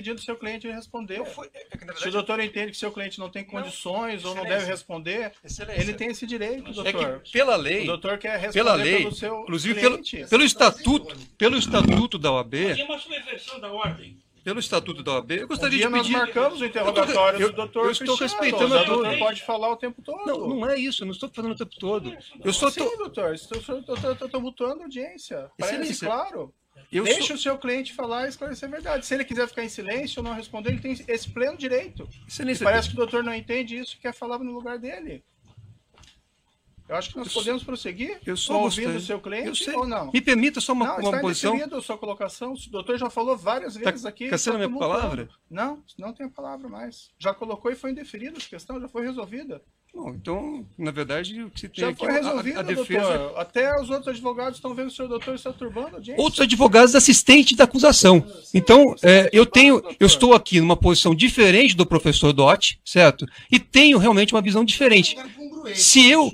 [0.00, 1.24] o doutor está impedindo o seu cliente de responder.
[1.26, 4.36] Fui, é verdade, Se o doutor entende que seu cliente não tem condições não, ou
[4.36, 5.80] não deve responder, excelência.
[5.80, 7.16] ele tem esse direito, doutor.
[7.16, 10.16] É que pela lei, o doutor quer responder pela lei, pelo seu inclusive cliente.
[10.16, 12.54] pelo, pelo estatuto, pelo estatuto da OAB.
[12.68, 16.12] Mas uma subversão da ordem pelo estatuto da OAB, eu gostaria um de pedir.
[16.12, 17.84] Nós marcamos o interrogatório eu, do doutor.
[17.84, 19.18] Eu estou respeitando a todos.
[19.18, 20.26] pode falar o tempo todo.
[20.26, 22.16] Não, não é isso, eu não estou falando o tempo todo.
[22.42, 25.50] Eu só Sim, doutor, estou mutando a audiência.
[25.58, 26.54] Parece claro.
[26.92, 27.36] Eu Deixa sou...
[27.36, 29.06] o seu cliente falar e esclarecer a verdade.
[29.06, 32.08] Se ele quiser ficar em silêncio ou não responder, ele tem esse pleno direito.
[32.26, 35.22] Excelência, parece que o doutor não entende isso e quer falar no lugar dele.
[36.90, 40.10] Eu acho que nós podemos prosseguir eu sou ouvindo o seu cliente ou não.
[40.10, 41.56] Me permita só uma, não, uma está posição.
[41.56, 42.52] Não, a sua colocação.
[42.52, 44.28] O doutor já falou várias tá vezes tá, aqui.
[44.28, 45.28] Caçando a minha palavra?
[45.48, 47.10] Não, não tem a palavra mais.
[47.16, 49.62] Já colocou e foi indeferida a questão, já foi resolvida.
[49.92, 53.18] Bom, então, na verdade, o que se tem já aqui foi resolvido, a, a defesa.
[53.18, 53.40] Doutor.
[53.40, 56.22] Até os outros advogados estão vendo o senhor doutor está turbando a audiência.
[56.22, 58.24] Outros advogados assistentes da acusação.
[58.54, 63.26] Então, é, eu tenho, eu estou aqui numa posição diferente do professor Dotti, certo?
[63.50, 65.16] E tenho realmente uma visão diferente.
[65.74, 66.32] Se eu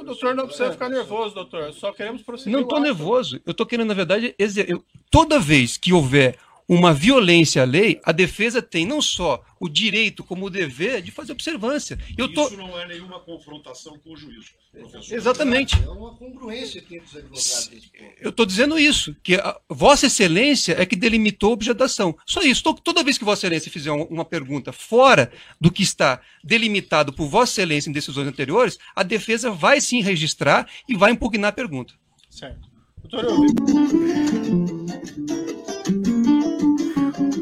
[0.00, 1.72] o doutor não precisa ficar nervoso, doutor.
[1.72, 2.52] Só queremos prosseguir.
[2.52, 3.40] Não estou nervoso.
[3.46, 6.36] Eu estou querendo, na verdade, eu, toda vez que houver
[6.68, 11.10] uma violência à lei, a defesa tem não só o direito como o dever de
[11.10, 11.98] fazer observância.
[12.16, 12.46] Eu tô...
[12.46, 14.50] Isso não é nenhuma confrontação com o juízo.
[14.72, 15.14] Professor.
[15.14, 15.76] Exatamente.
[15.82, 17.90] É uma congruência entre os advogados.
[18.20, 22.16] Eu estou dizendo isso, que a Vossa Excelência é que delimitou a objetação.
[22.26, 22.62] Só isso.
[22.74, 27.52] Toda vez que Vossa Excelência fizer uma pergunta fora do que está delimitado por Vossa
[27.52, 31.94] Excelência em decisões anteriores, a defesa vai sim registrar e vai impugnar a pergunta.
[32.28, 32.68] Certo.
[33.04, 35.53] Doutor, eu...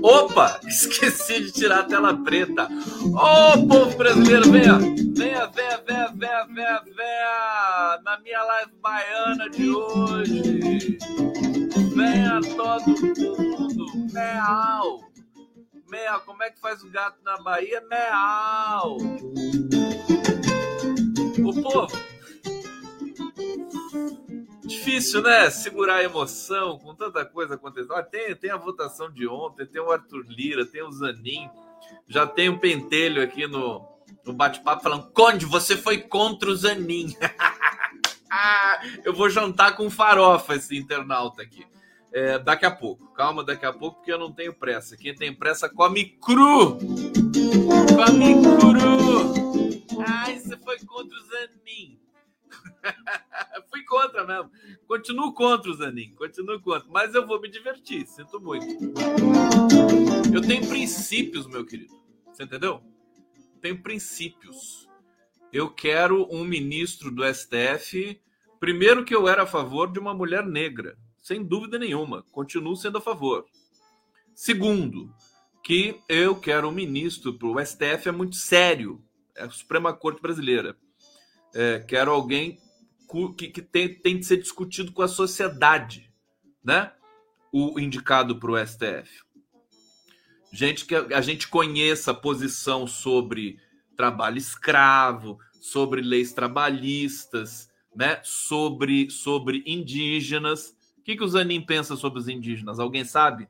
[0.02, 2.68] Opa, esqueci de tirar a tela preta.
[3.14, 9.48] Ô, oh, povo brasileiro, venha, venha, venha, venha, venha, venha, venha, na minha live baiana
[9.50, 10.98] de hoje.
[11.94, 15.00] Venha todo mundo, meal.
[15.88, 17.80] Meal, como é que faz o gato na Bahia?
[17.88, 18.96] Meal.
[21.44, 21.92] O povo,
[24.64, 25.50] Difícil, né?
[25.50, 27.94] Segurar a emoção com tanta coisa acontecendo.
[27.94, 31.50] Ah, tem, tem a votação de ontem, tem o Arthur Lira, tem o Zanin,
[32.06, 33.84] já tem o Pentelho aqui no,
[34.24, 37.14] no bate-papo falando: Conde, você foi contra o Zanin.
[39.04, 41.66] Eu vou jantar com farofa esse internauta aqui.
[42.14, 44.96] É, daqui a pouco, calma, daqui a pouco, porque eu não tenho pressa.
[44.96, 46.78] Quem tem pressa come cru.
[46.78, 50.02] Come cru.
[50.06, 51.98] Ai, você foi contra o Zanin.
[53.72, 54.50] Fui contra mesmo.
[54.86, 56.86] Continuo contra o Zanin, continuo contra.
[56.90, 58.66] Mas eu vou me divertir, sinto muito.
[60.32, 61.94] Eu tenho princípios, meu querido.
[62.26, 62.82] Você entendeu?
[63.62, 64.86] Tenho princípios.
[65.50, 68.20] Eu quero um ministro do STF.
[68.60, 72.22] Primeiro, que eu era a favor de uma mulher negra, sem dúvida nenhuma.
[72.30, 73.46] Continuo sendo a favor.
[74.34, 75.14] Segundo,
[75.62, 79.02] que eu quero um ministro para o STF é muito sério.
[79.34, 80.76] É a Suprema Corte Brasileira.
[81.54, 82.58] É, quero alguém
[83.34, 86.10] que, que tem, tem de ser discutido com a sociedade,
[86.64, 86.92] né?
[87.52, 89.22] O indicado para o STF.
[90.50, 93.58] Gente que a gente conheça a posição sobre
[93.96, 98.18] trabalho escravo, sobre leis trabalhistas, né?
[98.22, 100.74] Sobre, sobre indígenas.
[100.98, 102.78] O que, que o Zanin pensa sobre os indígenas?
[102.78, 103.46] Alguém sabe?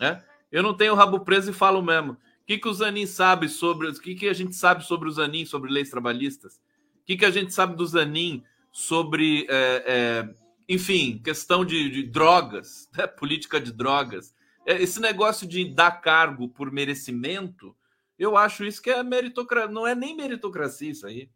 [0.00, 0.20] É?
[0.50, 2.12] Eu não tenho rabo preso e falo mesmo.
[2.12, 3.88] O que, que o Zanin sabe sobre.
[3.88, 6.56] O que, que a gente sabe sobre o Zanin, sobre leis trabalhistas?
[7.02, 10.34] O que, que a gente sabe do Zanin sobre, é, é,
[10.68, 13.06] enfim, questão de, de drogas, né?
[13.06, 14.34] política de drogas.
[14.66, 17.76] É, esse negócio de dar cargo por merecimento,
[18.18, 21.30] eu acho isso que é meritocracia, não é nem meritocracia isso aí.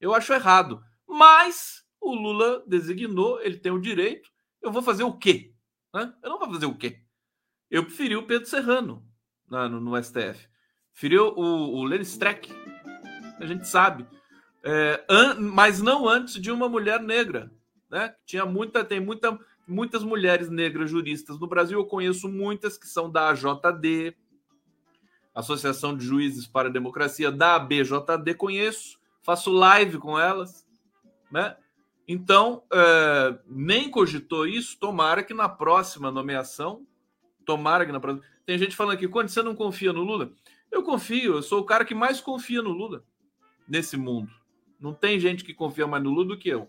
[0.00, 0.82] Eu acho errado.
[1.06, 4.30] Mas o Lula designou, ele tem o direito.
[4.60, 5.52] Eu vou fazer o quê?
[5.94, 7.02] Eu não vou fazer o quê?
[7.70, 9.06] Eu preferi o Pedro Serrano
[9.48, 10.48] no, STF.
[10.92, 12.50] Preferi o, o Lenny Streck.
[13.38, 14.06] A gente sabe
[14.64, 17.50] é, an, mas não antes de uma mulher negra.
[17.90, 18.14] Né?
[18.24, 21.78] Tinha muita, tem muita, muitas mulheres negras juristas no Brasil.
[21.78, 24.16] Eu conheço muitas que são da AJD,
[25.34, 30.66] Associação de Juízes para a Democracia, da ABJD, conheço, faço live com elas.
[31.30, 31.56] Né?
[32.06, 34.78] Então, é, nem cogitou isso.
[34.78, 36.86] Tomara que na próxima nomeação,
[37.44, 38.24] tomara que na próxima.
[38.44, 40.32] Tem gente falando aqui, quando você não confia no Lula?
[40.70, 43.04] Eu confio, eu sou o cara que mais confia no Lula
[43.68, 44.30] nesse mundo.
[44.82, 46.68] Não tem gente que confia mais no Lula do que eu.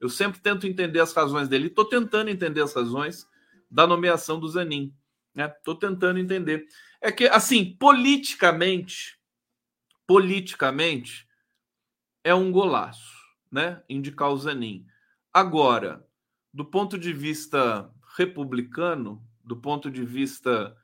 [0.00, 1.66] Eu sempre tento entender as razões dele.
[1.66, 3.28] Estou tentando entender as razões
[3.70, 4.94] da nomeação do Zanin.
[5.36, 5.80] Estou né?
[5.80, 6.66] tentando entender.
[7.00, 9.18] É que, assim, politicamente,
[10.06, 11.28] politicamente,
[12.22, 13.16] é um golaço,
[13.50, 13.82] né?
[13.88, 14.86] Indicar o Zanin.
[15.32, 16.06] Agora,
[16.52, 20.76] do ponto de vista republicano, do ponto de vista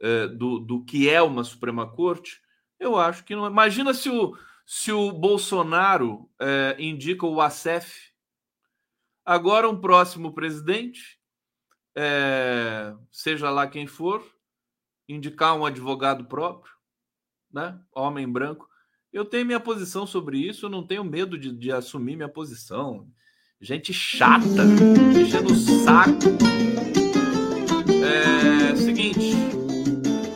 [0.00, 2.40] é, do, do que é uma Suprema Corte,
[2.78, 3.46] eu acho que não.
[3.46, 3.50] É.
[3.50, 4.36] Imagina se o,
[4.72, 8.12] se o Bolsonaro é, indica o ASEF,
[9.24, 11.18] agora um próximo presidente,
[11.92, 14.24] é, seja lá quem for,
[15.08, 16.72] indicar um advogado próprio,
[17.52, 17.80] né?
[17.92, 18.68] homem branco.
[19.12, 23.08] Eu tenho minha posição sobre isso, eu não tenho medo de, de assumir minha posição.
[23.60, 24.44] Gente chata,
[25.20, 26.12] enchendo o saco.
[28.04, 29.34] É seguinte,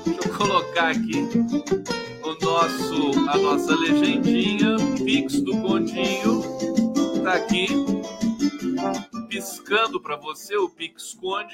[0.04, 2.03] deixa eu colocar aqui
[2.54, 6.40] nosso, a nossa legendinha, Pix do Condinho,
[7.24, 7.66] tá aqui,
[9.28, 11.52] piscando para você o Pix Conde.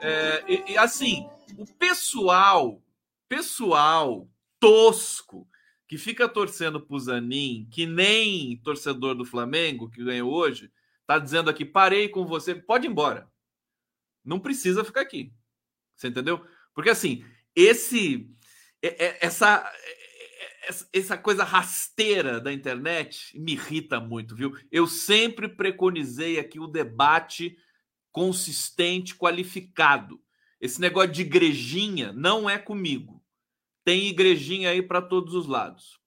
[0.00, 2.80] É, e, e assim, o pessoal,
[3.28, 4.28] pessoal
[4.60, 5.48] tosco,
[5.88, 10.70] que fica torcendo pro Zanin, que nem torcedor do Flamengo, que ganhou hoje,
[11.08, 13.28] tá dizendo aqui, parei com você, pode ir embora.
[14.24, 15.32] Não precisa ficar aqui.
[15.96, 16.40] Você entendeu?
[16.72, 18.30] Porque assim, esse
[18.80, 19.88] essa é,
[20.92, 24.52] essa coisa rasteira da internet me irrita muito, viu?
[24.70, 27.56] Eu sempre preconizei aqui o debate
[28.12, 30.20] consistente, qualificado.
[30.60, 33.24] Esse negócio de igrejinha não é comigo.
[33.84, 35.98] Tem igrejinha aí para todos os lados.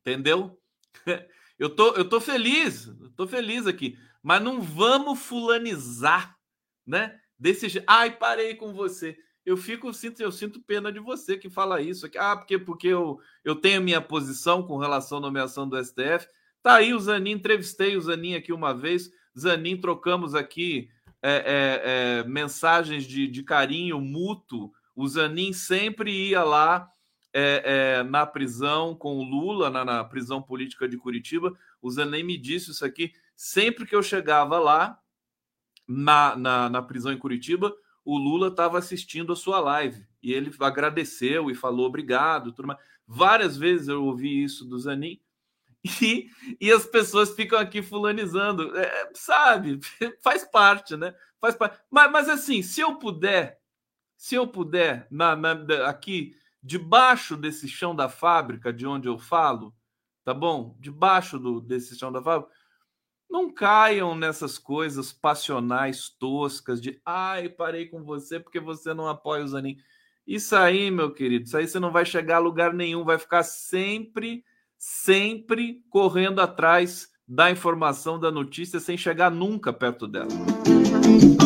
[0.00, 0.58] Entendeu?
[1.58, 6.34] Eu tô, eu tô feliz, eu tô feliz aqui, mas não vamos fulanizar,
[6.86, 7.20] né?
[7.38, 9.14] Desse ai, parei com você.
[9.50, 12.16] Eu fico, sinto, eu sinto pena de você que fala isso aqui.
[12.16, 16.28] Ah, porque porque eu, eu tenho minha posição com relação à nomeação do STF.
[16.62, 19.10] Tá aí o Zanin, entrevistei o Zanin aqui uma vez.
[19.36, 20.88] Zanin, trocamos aqui
[21.20, 24.70] é, é, é, mensagens de, de carinho mútuo.
[24.94, 26.88] O Zanin sempre ia lá
[27.32, 31.58] é, é, na prisão com o Lula, na, na, prisão política de Curitiba.
[31.82, 33.12] O Zanin me disse isso aqui.
[33.34, 34.96] Sempre que eu chegava lá,
[35.88, 37.74] na, na, na prisão em Curitiba,
[38.10, 40.04] o Lula estava assistindo a sua live.
[40.20, 42.50] E ele agradeceu e falou obrigado.
[42.50, 42.80] Tudo mais.
[43.06, 45.20] Várias vezes eu ouvi isso do Zanin.
[46.02, 46.28] E,
[46.60, 49.80] e as pessoas ficam aqui fulanizando, é, sabe?
[50.22, 51.14] Faz parte, né?
[51.40, 51.80] Faz parte.
[51.90, 53.58] Mas, mas assim, se eu puder,
[54.14, 55.52] se eu puder, na, na,
[55.88, 59.74] aqui debaixo desse chão da fábrica, de onde eu falo,
[60.22, 60.76] tá bom?
[60.78, 62.52] Debaixo do, desse chão da fábrica,
[63.30, 69.44] não caiam nessas coisas passionais toscas de ai, parei com você porque você não apoia
[69.44, 69.78] o Zanin.
[70.26, 73.44] Isso aí, meu querido, isso aí você não vai chegar a lugar nenhum, vai ficar
[73.44, 74.44] sempre
[74.76, 80.28] sempre correndo atrás da informação, da notícia, sem chegar nunca perto dela.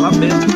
[0.01, 0.47] Lamento.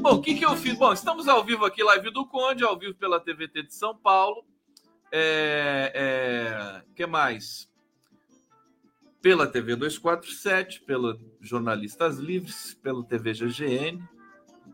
[0.00, 0.78] Bom, o que, que eu fiz?
[0.78, 4.44] Bom, estamos ao vivo aqui, live do Conde, ao vivo pela TVT de São Paulo.
[5.10, 7.68] É, é, que mais?
[9.20, 14.02] Pela TV 247, pela Jornalistas Livres, pelo TV GGN,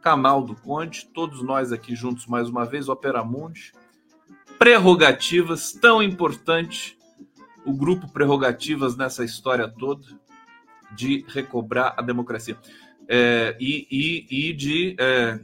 [0.03, 3.73] canal do Conde, todos nós aqui juntos mais uma vez, Opera Mundi.
[4.59, 6.99] Prerrogativas, tão importante
[7.65, 10.07] o grupo Prerrogativas nessa história toda
[10.95, 12.57] de recobrar a democracia
[13.09, 15.41] é, e, e, e, de é,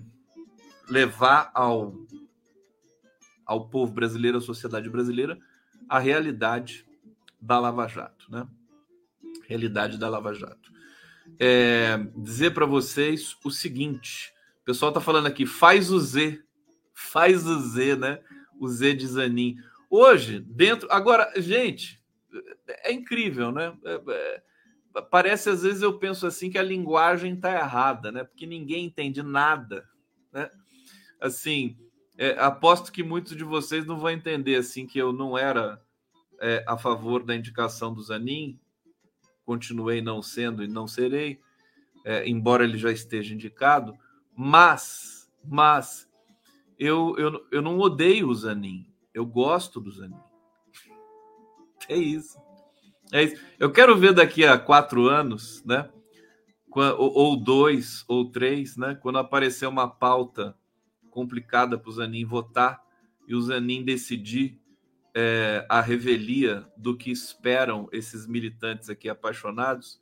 [0.88, 1.94] levar ao,
[3.50, 5.36] ao povo brasileiro, à sociedade brasileira,
[5.88, 6.86] a realidade
[7.40, 8.46] da Lava Jato, né?
[9.48, 10.70] Realidade da Lava Jato.
[11.36, 16.40] É, dizer para vocês o seguinte: o pessoal tá falando aqui, faz o Z.
[16.94, 18.20] Faz o Z, né?
[18.60, 19.56] O Z de Zanin.
[19.90, 20.86] Hoje, dentro.
[20.92, 22.00] Agora, gente,
[22.68, 23.76] é incrível, né?
[23.84, 24.00] É,
[24.94, 28.22] é, parece às vezes eu penso assim que a linguagem tá errada, né?
[28.22, 29.88] Porque ninguém entende nada,
[30.32, 30.48] né?
[31.20, 31.76] Assim,
[32.20, 35.82] é, aposto que muitos de vocês não vão entender assim que eu não era
[36.40, 38.60] é, a favor da indicação do Zanin,
[39.44, 41.40] continuei não sendo e não serei,
[42.04, 43.98] é, embora ele já esteja indicado
[44.42, 46.08] mas, mas,
[46.78, 48.86] eu, eu, eu não odeio o Zanin.
[49.12, 50.16] Eu gosto do Zanin.
[51.88, 52.38] É isso.
[53.12, 53.42] É isso.
[53.58, 55.90] Eu quero ver daqui a quatro anos, né?
[56.72, 58.94] Ou, dois, ou três, né?
[58.94, 60.56] Quando aparecer uma pauta
[61.10, 62.82] complicada para o Zanin votar
[63.26, 64.58] e o Zanin decidir
[65.14, 70.00] é, a revelia do que esperam esses militantes aqui apaixonados,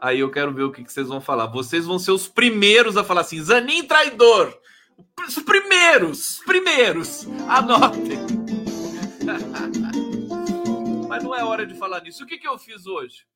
[0.00, 1.46] Aí eu quero ver o que, que vocês vão falar.
[1.46, 4.56] Vocês vão ser os primeiros a falar assim: Zanin traidor.
[5.26, 7.26] Os primeiros, primeiros.
[7.48, 8.18] Anotem.
[11.08, 12.22] Mas não é hora de falar nisso.
[12.22, 13.26] O que, que eu fiz hoje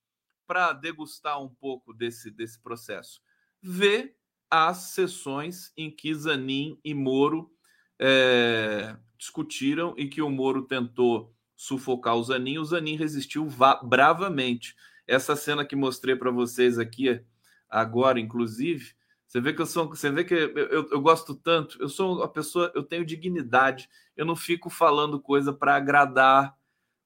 [0.46, 3.20] para degustar um pouco desse, desse processo?
[3.60, 4.16] Ver
[4.52, 7.50] as sessões em que Zanin e Moro
[7.98, 12.58] é, discutiram e que o Moro tentou sufocar o Zanin.
[12.58, 13.48] O Zanin resistiu
[13.82, 14.76] bravamente.
[15.06, 17.24] Essa cena que mostrei para vocês aqui
[17.68, 18.94] agora, inclusive,
[19.26, 21.80] Você vê que eu sou, você vê que eu, eu, eu, gosto tanto.
[21.80, 23.88] Eu sou uma pessoa, eu tenho dignidade.
[24.14, 26.54] Eu não fico falando coisa para agradar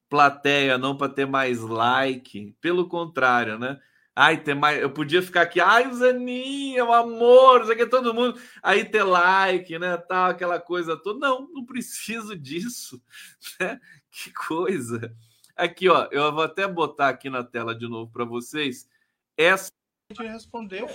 [0.09, 2.53] plateia, não para ter mais like.
[2.59, 3.79] Pelo contrário, né?
[4.19, 4.81] Ai, ter mais.
[4.81, 8.41] Eu podia ficar aqui, ai, o Zaninho, o amor, isso aqui todo mundo.
[8.63, 9.95] Aí ter like, né?
[9.95, 11.19] Tal, aquela coisa toda.
[11.19, 12.99] Não, não preciso disso.
[13.61, 13.79] Né?
[14.09, 15.15] Que coisa.
[15.55, 18.89] Aqui, ó, eu vou até botar aqui na tela de novo para vocês.
[19.37, 19.71] Essa.
[20.17, 20.87] Respondeu.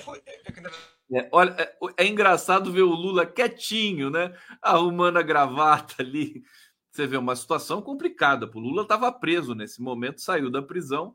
[1.12, 4.36] É, olha, é, é, engraçado ver o Lula quietinho, né?
[4.60, 6.42] Arrumando a gravata ali.
[6.90, 8.50] Você vê uma situação complicada.
[8.52, 11.14] O Lula estava preso nesse momento, saiu da prisão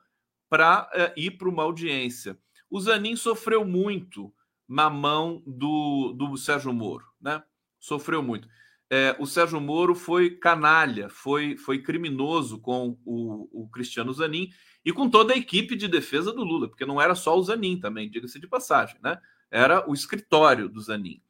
[0.50, 2.38] para é, ir para uma audiência.
[2.70, 4.34] O Zanin sofreu muito
[4.68, 7.42] na mão do, do Sérgio Moro, né?
[7.80, 8.48] Sofreu muito.
[8.89, 14.50] É, o Sérgio Moro foi canalha, foi, foi criminoso com o, o, Cristiano Zanin
[14.84, 17.80] e com toda a equipe de defesa do Lula, porque não era só o Zanin
[17.80, 19.20] também, diga-se de passagem, né?
[19.51, 21.22] Era o escritório do Zanin.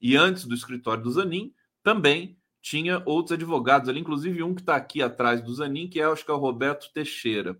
[0.00, 4.76] E antes do escritório do Zanin, também tinha outros advogados ali, inclusive um que está
[4.76, 7.56] aqui atrás do Zanin, que é, acho que é o Roberto Teixeira.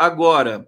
[0.00, 0.66] Agora,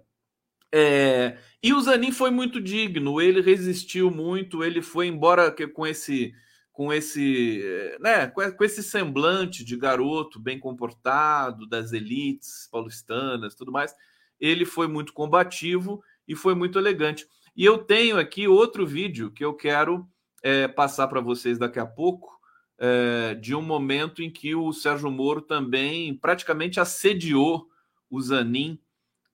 [0.71, 1.39] é...
[1.63, 6.31] e o Zanin foi muito digno, ele resistiu muito, ele foi embora com esse
[6.71, 7.63] com esse,
[7.99, 13.95] né, com esse semblante de garoto bem comportado das elites paulistanas, tudo mais.
[14.39, 17.27] Ele foi muito combativo e foi muito elegante.
[17.55, 20.07] E eu tenho aqui outro vídeo que eu quero
[20.43, 22.39] é, passar para vocês daqui a pouco,
[22.77, 27.67] é, de um momento em que o Sérgio Moro também praticamente assediou
[28.11, 28.79] o Zanin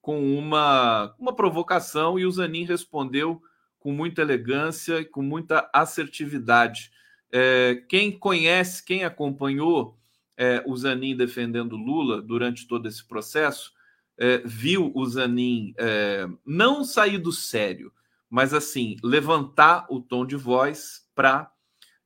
[0.01, 3.41] com uma, uma provocação e o Zanin respondeu
[3.79, 6.91] com muita elegância e com muita assertividade.
[7.32, 9.98] É, quem conhece, quem acompanhou
[10.38, 13.74] é, o Zanin defendendo Lula durante todo esse processo,
[14.18, 17.91] é, viu o Zanin é, não sair do sério,
[18.29, 21.51] mas assim, levantar o tom de voz para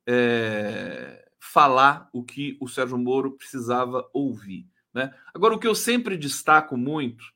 [0.07, 4.67] é, falar o que o Sérgio Moro precisava ouvir.
[4.93, 5.13] Né?
[5.33, 7.32] Agora, o que eu sempre destaco muito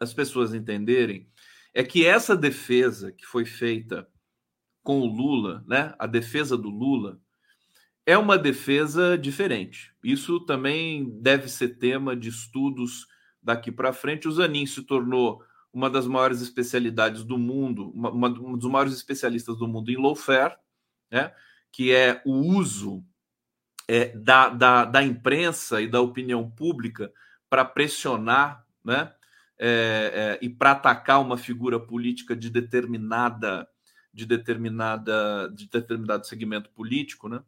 [0.00, 1.28] as pessoas entenderem
[1.72, 4.08] é que essa defesa que foi feita
[4.82, 7.18] com o Lula, né, a defesa do Lula,
[8.06, 9.92] é uma defesa diferente.
[10.04, 13.06] Isso também deve ser tema de estudos
[13.42, 14.28] daqui para frente.
[14.28, 18.94] O Zanin se tornou uma das maiores especialidades do mundo, uma, uma, um dos maiores
[18.94, 20.54] especialistas do mundo em lawfare,
[21.10, 21.32] né,
[21.72, 23.04] que é o uso
[23.88, 27.12] é, da, da, da imprensa e da opinião pública
[27.50, 29.12] para pressionar né,
[29.58, 33.68] é, é, e para atacar uma figura política de determinada
[34.12, 37.42] de determinada de determinado segmento político, né?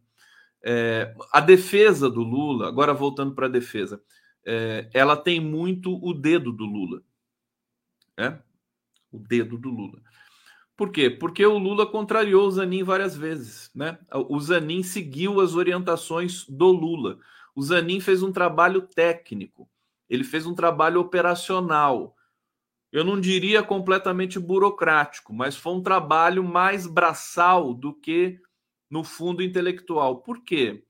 [0.62, 4.02] É, a defesa do Lula, agora voltando para a defesa,
[4.44, 7.02] é, ela tem muito o dedo do Lula,
[8.18, 8.40] né?
[9.12, 10.00] O dedo do Lula.
[10.76, 11.08] Por quê?
[11.08, 13.98] Porque o Lula contrariou o Zanin várias vezes, né?
[14.12, 17.18] O Zanin seguiu as orientações do Lula.
[17.54, 19.68] O Zanin fez um trabalho técnico
[20.08, 22.14] ele fez um trabalho operacional.
[22.92, 28.38] Eu não diria completamente burocrático, mas foi um trabalho mais braçal do que
[28.88, 30.22] no fundo intelectual.
[30.22, 30.84] Por quê?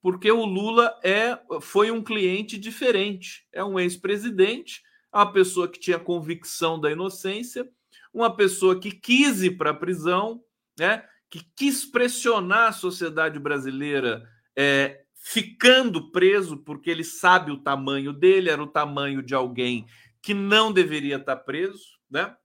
[0.00, 3.46] Porque o Lula é, foi um cliente diferente.
[3.52, 4.82] É um ex-presidente,
[5.12, 7.68] uma pessoa que tinha convicção da inocência,
[8.12, 10.42] uma pessoa que quis ir para a prisão,
[10.78, 11.04] né?
[11.28, 18.48] que quis pressionar a sociedade brasileira é, ficando preso porque ele sabe o tamanho dele,
[18.48, 19.84] era o tamanho de alguém
[20.22, 22.36] que não deveria estar preso, né?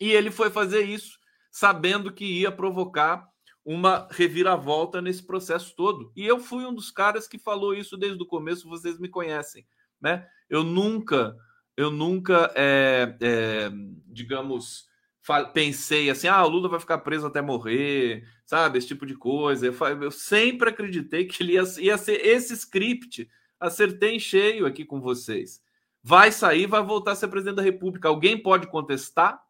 [0.00, 1.18] E ele foi fazer isso
[1.52, 3.28] sabendo que ia provocar
[3.62, 6.10] uma reviravolta nesse processo todo.
[6.16, 9.66] E eu fui um dos caras que falou isso desde o começo, vocês me conhecem,
[10.00, 10.26] né?
[10.48, 11.36] Eu nunca,
[11.76, 13.70] eu nunca, é, é,
[14.06, 14.86] digamos,
[15.52, 18.78] pensei assim, ah, o Lula vai ficar preso até morrer, sabe?
[18.78, 19.66] Esse tipo de coisa.
[19.66, 23.28] Eu, eu sempre acreditei que ele ia, ia ser esse script.
[23.58, 25.60] Acertei em cheio aqui com vocês.
[26.02, 28.08] Vai sair, vai voltar a ser presidente da República.
[28.08, 29.42] Alguém pode contestar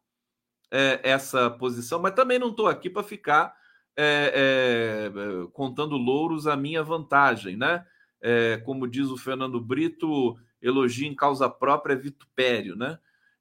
[0.71, 3.55] é, essa posição, mas também não estou aqui para ficar
[3.95, 7.85] é, é, contando louros à minha vantagem, né?
[8.21, 12.97] É, como diz o Fernando Brito, elogio em causa própria é vitupério, né?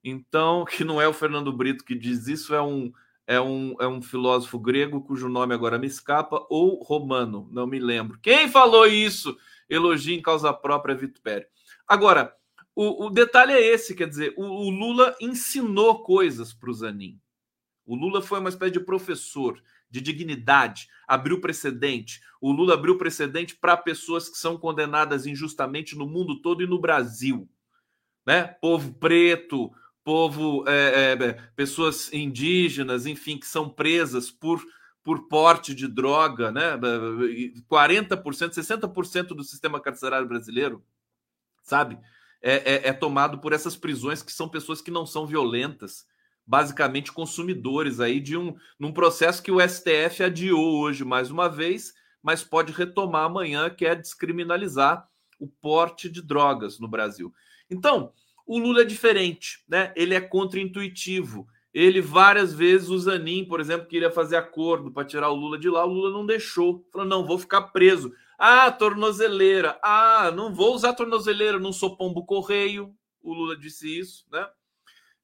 [0.09, 2.93] Então, que não é o Fernando Brito que diz isso, é um,
[3.27, 7.81] é um, é um filósofo grego cujo nome agora me escapa, ou romano, não me
[7.81, 8.19] lembro.
[8.23, 9.37] Quem falou isso?
[9.69, 11.49] Elogio em causa própria vitupério.
[11.89, 12.33] Agora,
[12.75, 17.19] o, o detalhe é esse, quer dizer, o, o Lula ensinou coisas para o Zanin.
[17.85, 22.21] O Lula foi uma espécie de professor de dignidade, abriu precedente.
[22.41, 26.81] O Lula abriu precedente para pessoas que são condenadas injustamente no mundo todo e no
[26.81, 27.49] Brasil.
[28.27, 28.43] Né?
[28.61, 29.73] Povo preto,
[30.07, 34.65] povo, é, é, pessoas indígenas, enfim, que são presas por,
[35.03, 36.79] por porte de droga, né?
[37.69, 40.81] 40%, 60% do sistema carcerário brasileiro,
[41.61, 41.99] sabe?
[42.41, 46.07] É, é, é, tomado por essas prisões que são pessoas que não são violentas,
[46.47, 51.93] basicamente consumidores aí de um num processo que o STF adiou hoje mais uma vez,
[52.23, 55.09] mas pode retomar amanhã, que é descriminalizar
[55.41, 57.35] o porte de drogas no Brasil.
[57.69, 58.13] Então,
[58.47, 59.93] o Lula é diferente, né?
[59.97, 61.47] Ele é contraintuitivo.
[61.75, 65.69] Ele várias vezes, o Zanin, por exemplo, queria fazer acordo para tirar o Lula de
[65.69, 66.87] lá, o Lula não deixou.
[66.91, 68.13] Falou: não, vou ficar preso.
[68.39, 69.79] Ah, tornozeleira.
[69.83, 72.95] Ah, não vou usar tornozeleira, não sou pombo correio.
[73.21, 74.49] O Lula disse isso, né?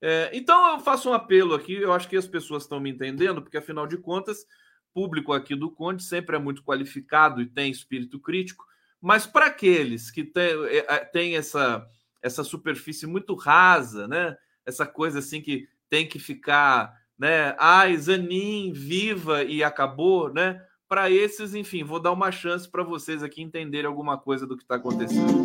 [0.05, 3.41] É, então eu faço um apelo aqui, eu acho que as pessoas estão me entendendo,
[3.41, 4.45] porque afinal de contas,
[4.93, 8.65] público aqui do Conde sempre é muito qualificado e tem espírito crítico,
[9.01, 11.87] mas para aqueles que têm é, é, essa
[12.23, 14.37] essa superfície muito rasa, né?
[14.65, 17.55] Essa coisa assim que tem que ficar, né?
[17.59, 20.63] Ai, Zanin, viva e acabou, né?
[20.89, 24.63] Para esses, enfim, vou dar uma chance para vocês aqui entenderem alguma coisa do que
[24.63, 25.45] está acontecendo.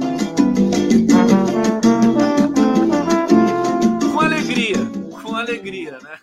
[4.11, 4.77] Com alegria,
[5.21, 6.19] com alegria, né?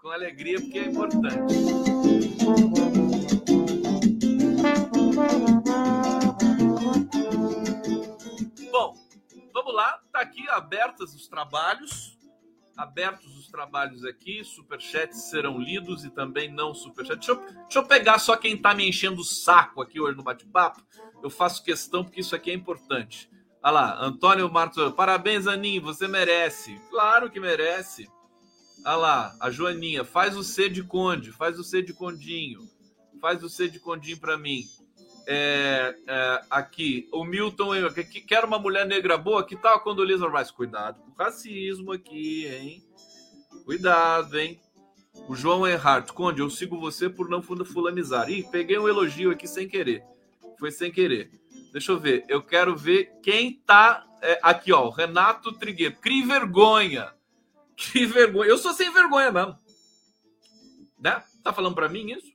[0.00, 1.54] Com alegria, porque é importante.
[10.10, 12.18] Vamos lá, tá aqui abertos os trabalhos,
[12.76, 17.26] abertos os trabalhos aqui, superchats serão lidos e também não superchats.
[17.26, 20.22] Deixa eu, deixa eu pegar só quem tá me enchendo o saco aqui hoje no
[20.22, 20.82] bate-papo.
[21.22, 23.30] Eu faço questão porque isso aqui é importante.
[23.62, 26.80] Olha lá, Antônio Martos, parabéns, Aninho, você merece.
[26.88, 28.08] Claro que merece.
[28.86, 32.62] Olha lá, a Joaninha, faz o C de Conde, faz o C de Condinho,
[33.20, 34.64] faz o C de Condinho para mim.
[35.32, 37.70] É, é, aqui, o Milton,
[38.10, 40.52] que quer uma mulher negra boa, que tal a Condoleezza Rice?
[40.52, 42.82] Cuidado com o racismo aqui, hein?
[43.64, 44.60] Cuidado, hein?
[45.28, 48.28] O João Erhardt, Conde, eu sigo você por não fulanizar.
[48.28, 50.02] Ih, peguei um elogio aqui sem querer.
[50.58, 51.30] Foi sem querer.
[51.72, 52.24] Deixa eu ver.
[52.26, 54.04] Eu quero ver quem tá.
[54.20, 54.88] É, aqui, ó.
[54.88, 55.94] Renato Trigueiro.
[56.02, 57.14] Que vergonha.
[57.76, 58.50] Que vergonha.
[58.50, 59.56] Eu sou sem vergonha mesmo.
[60.98, 61.22] Né?
[61.44, 62.32] Tá falando para mim isso?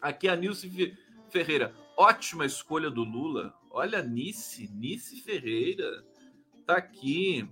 [0.00, 0.96] Aqui a Nilce
[1.28, 3.54] Ferreira ótima escolha do Lula.
[3.70, 6.04] Olha, Nice, Nice Ferreira.
[6.66, 7.48] Tá aqui.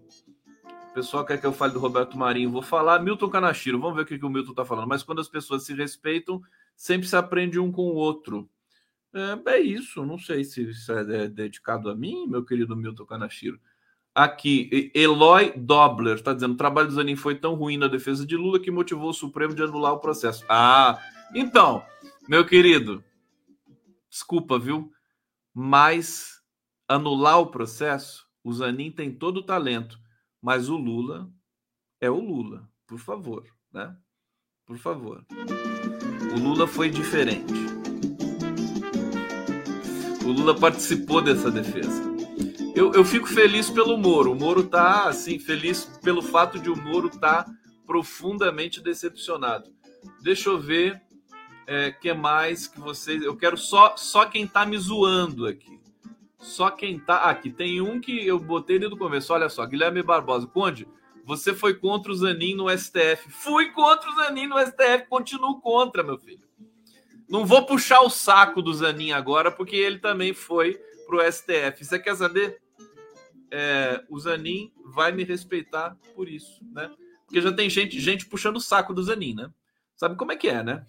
[0.90, 2.50] O pessoal quer que eu fale do Roberto Marinho.
[2.50, 3.80] Vou falar Milton Canachiro.
[3.80, 4.88] Vamos ver o que, que o Milton tá falando.
[4.88, 6.42] Mas quando as pessoas se respeitam,
[6.76, 8.48] sempre se aprende um com o outro.
[9.14, 10.04] É, é isso.
[10.04, 13.58] Não sei se isso é dedicado a mim, meu querido Milton Canachiro.
[14.14, 18.36] Aqui, Eloy Dobler está dizendo: o trabalho do Zanin foi tão ruim na defesa de
[18.36, 20.44] Lula que motivou o Supremo de anular o processo.
[20.48, 20.98] Ah,
[21.34, 21.82] então,
[22.28, 23.02] meu querido,
[24.12, 24.92] desculpa, viu?
[25.54, 26.42] Mas
[26.86, 29.98] anular o processo, o Zanin tem todo o talento,
[30.40, 31.32] mas o Lula
[31.98, 33.96] é o Lula, por favor, né?
[34.66, 35.24] Por favor.
[36.34, 37.52] O Lula foi diferente.
[40.24, 42.02] O Lula participou dessa defesa.
[42.74, 44.32] Eu, eu fico feliz pelo Moro.
[44.32, 47.52] O Moro tá, assim, feliz pelo fato de o Moro estar tá
[47.86, 49.70] profundamente decepcionado.
[50.22, 51.02] Deixa eu ver
[51.66, 53.22] é, que mais que vocês.
[53.22, 55.80] Eu quero só, só quem tá me zoando aqui.
[56.38, 57.18] Só quem tá.
[57.18, 59.32] Ah, aqui tem um que eu botei desde o começo.
[59.32, 60.46] Olha só, Guilherme Barbosa.
[60.46, 60.88] Conde,
[61.24, 63.30] você foi contra o Zanin no STF.
[63.30, 66.42] Fui contra o Zanin no STF, continuo contra, meu filho.
[67.28, 70.74] Não vou puxar o saco do Zanin agora, porque ele também foi
[71.06, 71.84] pro STF.
[71.84, 72.60] Você quer saber?
[73.50, 76.90] É, o Zanin vai me respeitar por isso, né?
[77.24, 79.50] Porque já tem gente, gente puxando o saco do Zanin, né?
[79.94, 80.84] Sabe como é que é, né?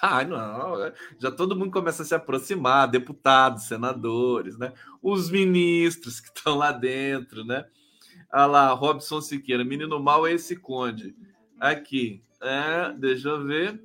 [0.00, 4.72] Ah, não, é, já todo mundo começa a se aproximar, deputados, senadores, né?
[5.02, 7.64] Os ministros que estão lá dentro, né?
[8.32, 11.14] Olha lá, Robson Siqueira, menino mal é esse conde.
[11.58, 13.80] Aqui, é, deixa eu ver.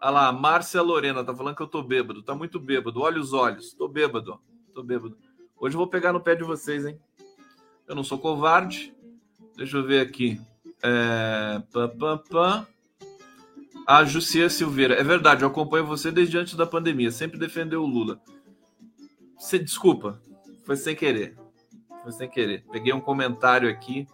[0.00, 3.00] Olha lá, Márcia Lorena tá falando que eu tô bêbado, tá muito bêbado.
[3.00, 4.40] Olha os olhos, tô bêbado,
[4.74, 5.16] tô bêbado.
[5.56, 6.98] Hoje eu vou pegar no pé de vocês, hein?
[7.86, 8.94] Eu não sou covarde.
[9.56, 10.40] Deixa eu ver aqui.
[10.82, 11.62] É...
[11.72, 12.66] Pá, pá.
[13.86, 14.94] A Jucia Silveira.
[14.94, 17.10] É verdade, eu acompanho você desde antes da pandemia.
[17.10, 18.20] Sempre defendeu o Lula.
[19.38, 20.20] Você, desculpa,
[20.64, 21.36] foi sem querer.
[22.02, 22.64] Foi sem querer.
[22.70, 24.06] Peguei um comentário aqui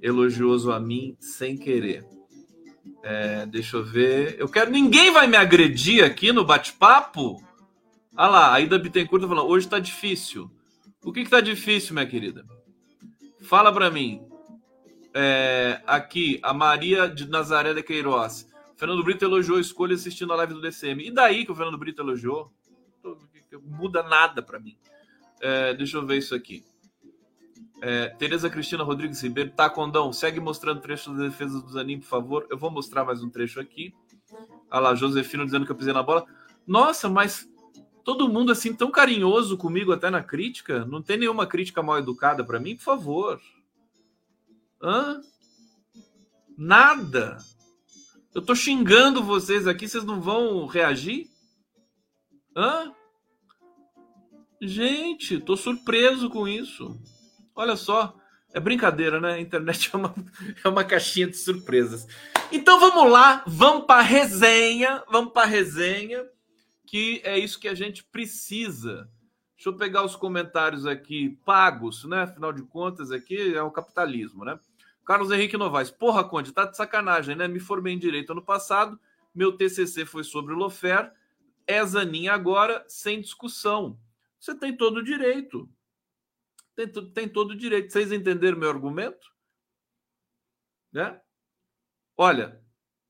[0.00, 2.04] elogioso a mim sem querer.
[3.02, 4.36] É, deixa eu ver.
[4.38, 4.70] Eu quero.
[4.70, 7.42] Ninguém vai me agredir aqui no bate-papo?
[8.16, 10.50] Ah lá, a Ida Bittencourt tá falando, hoje tá difícil.
[11.02, 12.44] O que que tá difícil, minha querida?
[13.42, 14.22] Fala para mim.
[15.14, 18.46] É, aqui, a Maria de Nazaré de Queiroz.
[18.82, 21.06] Fernando Brito elogiou a escolha assistindo a live do DCM.
[21.06, 22.52] E daí que o Fernando Brito elogiou?
[23.62, 24.76] Muda nada para mim.
[25.40, 26.64] É, deixa eu ver isso aqui.
[27.80, 32.46] É, Tereza Cristina Rodrigues Ribeiro, Tacondão, segue mostrando trecho da defesa do Zanin, por favor.
[32.50, 33.94] Eu vou mostrar mais um trecho aqui.
[34.68, 36.26] Olha lá, Josefino dizendo que eu pisei na bola.
[36.66, 37.48] Nossa, mas
[38.02, 40.84] todo mundo assim tão carinhoso comigo até na crítica.
[40.86, 43.40] Não tem nenhuma crítica mal educada para mim, por favor.
[44.82, 45.20] Hã?
[46.58, 47.38] Nada.
[48.34, 51.28] Eu tô xingando vocês aqui, vocês não vão reagir?
[52.56, 52.90] Hã?
[54.60, 56.98] Gente, tô surpreso com isso.
[57.54, 58.16] Olha só,
[58.54, 59.34] é brincadeira, né?
[59.34, 60.14] A internet é uma,
[60.64, 62.06] é uma caixinha de surpresas.
[62.50, 66.24] Então vamos lá, vamos para resenha, vamos para resenha,
[66.86, 69.10] que é isso que a gente precisa.
[69.56, 72.22] Deixa eu pegar os comentários aqui pagos, né?
[72.22, 74.58] Afinal de contas, aqui é o capitalismo, né?
[75.04, 77.48] Carlos Henrique Novaes, porra, Conde, tá de sacanagem, né?
[77.48, 78.98] Me formei em direito ano passado,
[79.34, 81.12] meu TCC foi sobre o Lofer,
[81.66, 83.98] é Zanin agora, sem discussão.
[84.38, 85.68] Você tem todo o direito.
[86.74, 87.92] Tem, tem todo o direito.
[87.92, 89.32] Vocês entenderam meu argumento?
[90.92, 91.20] Né?
[92.16, 92.60] Olha,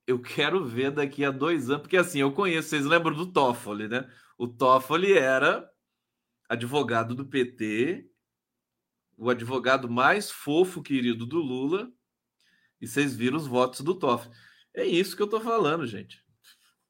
[0.07, 3.88] eu quero ver daqui a dois anos, porque assim, eu conheço, vocês lembram do Toffoli,
[3.88, 4.11] né?
[4.37, 5.70] O Toffoli era
[6.48, 8.12] advogado do PT,
[9.16, 11.90] o advogado mais fofo, querido do Lula,
[12.81, 14.35] e vocês viram os votos do Toffoli.
[14.75, 16.25] É isso que eu tô falando, gente.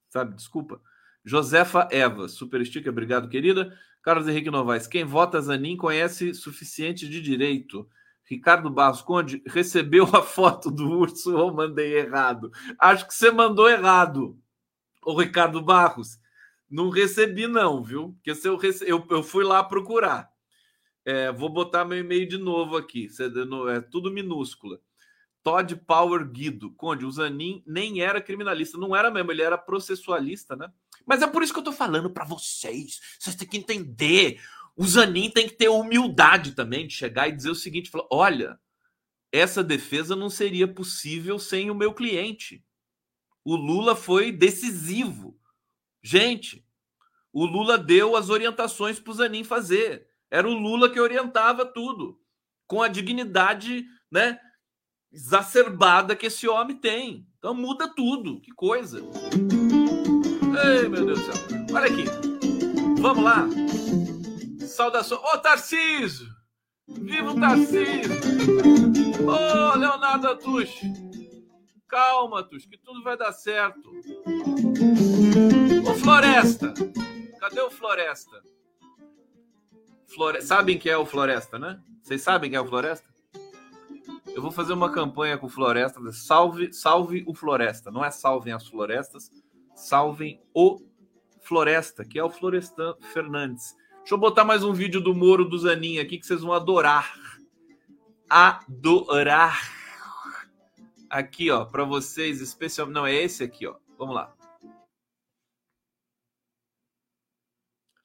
[0.09, 0.81] Sabe, desculpa.
[1.25, 3.77] Josefa Eva, super sticker, obrigado, querida.
[4.03, 7.89] Carlos Henrique Novaes, quem vota Zanin conhece suficiente de direito.
[8.25, 12.51] Ricardo Barros Conde recebeu a foto do urso ou mandei errado?
[12.79, 14.39] Acho que você mandou errado,
[15.05, 16.19] o Ricardo Barros.
[16.71, 18.15] Não recebi, não, viu?
[18.15, 18.89] Porque se eu, rece...
[18.89, 20.32] eu, eu fui lá procurar.
[21.05, 23.09] É, vou botar meu e-mail de novo aqui.
[23.75, 24.81] É tudo minúscula.
[25.43, 26.71] Todd Power Guido.
[26.73, 28.79] Conde, o Zanin nem era criminalista.
[28.79, 30.71] Não era mesmo, ele era processualista, né?
[31.05, 33.01] Mas é por isso que eu tô falando para vocês.
[33.19, 34.41] Vocês têm que entender.
[34.77, 38.61] O Zanin tem que ter humildade também de chegar e dizer o seguinte: falar, olha,
[39.33, 42.65] essa defesa não seria possível sem o meu cliente.
[43.45, 45.37] O Lula foi decisivo.
[46.01, 46.65] Gente,
[47.33, 50.12] o Lula deu as orientações para o Zanin fazer.
[50.33, 52.19] Era o Lula que orientava tudo,
[52.67, 54.39] com a dignidade, né,
[55.13, 57.27] exacerbada que esse homem tem.
[57.37, 58.41] Então muda tudo.
[58.41, 59.03] Que coisa.
[60.65, 61.35] Ei, meu Deus do céu.
[61.75, 62.05] Olha aqui.
[62.99, 63.47] Vamos lá.
[64.67, 65.23] Saudação.
[65.23, 66.27] Ô, Tarcísio!
[66.89, 68.11] Viva o Tarcísio!
[69.29, 70.81] Ô, Leonardo Atush!
[71.87, 73.87] Calma, Tush, que tudo vai dar certo.
[75.87, 76.73] Ô, Floresta!
[77.39, 78.52] Cadê o Floresta?
[80.15, 80.43] Flore...
[80.43, 81.81] Sabem que é o Floresta, né?
[82.03, 83.09] Vocês sabem que é o Floresta?
[84.35, 86.01] Eu vou fazer uma campanha com o Floresta.
[86.13, 87.91] Salve, salve o Floresta.
[87.91, 89.31] Não é salvem as florestas,
[89.75, 90.81] salvem o
[91.43, 93.77] Floresta, que é o Florestan Fernandes.
[93.99, 97.15] Deixa eu botar mais um vídeo do Moro do Zanin aqui que vocês vão adorar.
[98.29, 99.61] Adorar.
[101.09, 102.87] Aqui, ó, para vocês, especial.
[102.87, 103.77] Não, é esse aqui, ó.
[103.99, 104.33] Vamos lá.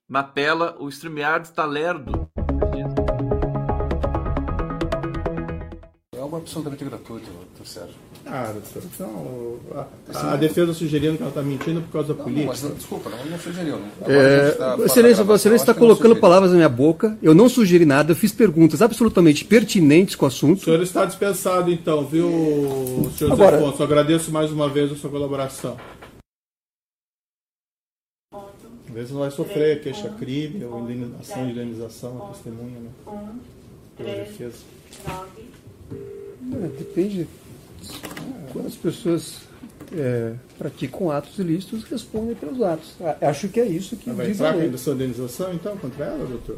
[0.10, 2.30] Na tela, o StreamYard está lerdo.
[6.16, 7.28] É algo absolutamente gratuito,
[7.66, 7.94] Sérgio.
[8.26, 8.54] Ah,
[8.94, 9.60] então,
[10.14, 12.54] a, a, defesa sugerindo que ela está mentindo por causa da política.
[12.54, 13.82] Não, mas, desculpa, não, não sugeriu.
[14.06, 17.18] É, tá excelência, Excelência está colocando palavras na minha boca.
[17.22, 20.62] Eu não sugeri nada, eu fiz perguntas absolutamente pertinentes com o assunto.
[20.62, 23.84] O senhor está dispensado, então, viu, senhor Agora, Zé Afonso?
[23.84, 25.78] Agradeço mais uma vez a sua colaboração.
[28.98, 30.88] Às vezes não vai sofrer queixa-crime ou
[31.22, 32.90] ação de indenização, a testemunha, né?
[33.96, 34.56] Pela defesa.
[36.52, 37.28] É, depende
[38.52, 39.42] quando as pessoas
[39.96, 42.96] é, praticam atos ilícitos, respondem pelos atos.
[43.22, 44.68] Acho que é isso que vai diz entrar a lei.
[44.68, 46.58] indenização, então, contra ela, doutor?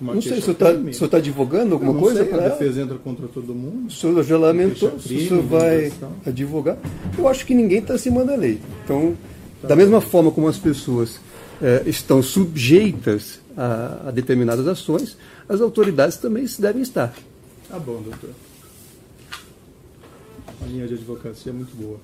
[0.00, 3.54] não sei, o senhor está advogando alguma não coisa para A defesa entra contra todo
[3.54, 3.86] mundo.
[3.86, 5.92] O senhor já lamentou, o senhor vai
[6.26, 6.76] advogar.
[7.16, 8.60] Eu acho que ninguém está acima da lei.
[8.82, 9.29] Então, tá
[9.62, 11.20] da mesma forma como as pessoas
[11.60, 15.16] é, estão sujeitas a, a determinadas ações,
[15.48, 17.12] as autoridades também devem estar.
[17.68, 18.30] Tá bom, doutor
[20.60, 22.00] a linha de advocacia é muito boa.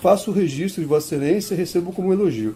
[0.00, 2.54] Faço o registro de Vossa Excelência e recebo como elogio.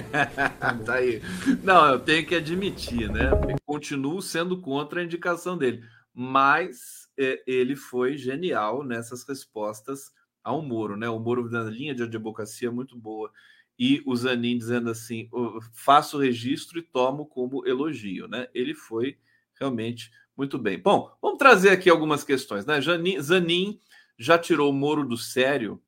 [0.84, 1.20] tá aí.
[1.62, 3.30] Não, eu tenho que admitir, né?
[3.66, 10.12] continuo sendo contra a indicação dele, mas é, ele foi genial nessas respostas
[10.44, 11.08] ao Moro, né?
[11.08, 13.32] O Moro na linha de advocacia muito boa.
[13.78, 15.28] E o Zanin dizendo assim:
[15.72, 18.46] faço registro e tomo como elogio, né?
[18.54, 19.18] Ele foi
[19.58, 20.78] realmente muito bem.
[20.78, 22.66] Bom, vamos trazer aqui algumas questões.
[22.66, 22.80] Né?
[23.20, 23.80] Zanin
[24.18, 25.80] já tirou o Moro do sério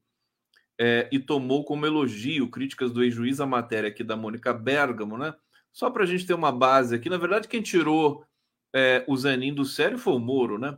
[0.78, 5.34] é, e tomou como elogio críticas do ex-juiz a matéria aqui da Mônica Bergamo, né?
[5.72, 7.10] Só para a gente ter uma base aqui.
[7.10, 8.24] Na verdade, quem tirou
[8.74, 10.76] é, o Zanin do sério foi o Moro, né?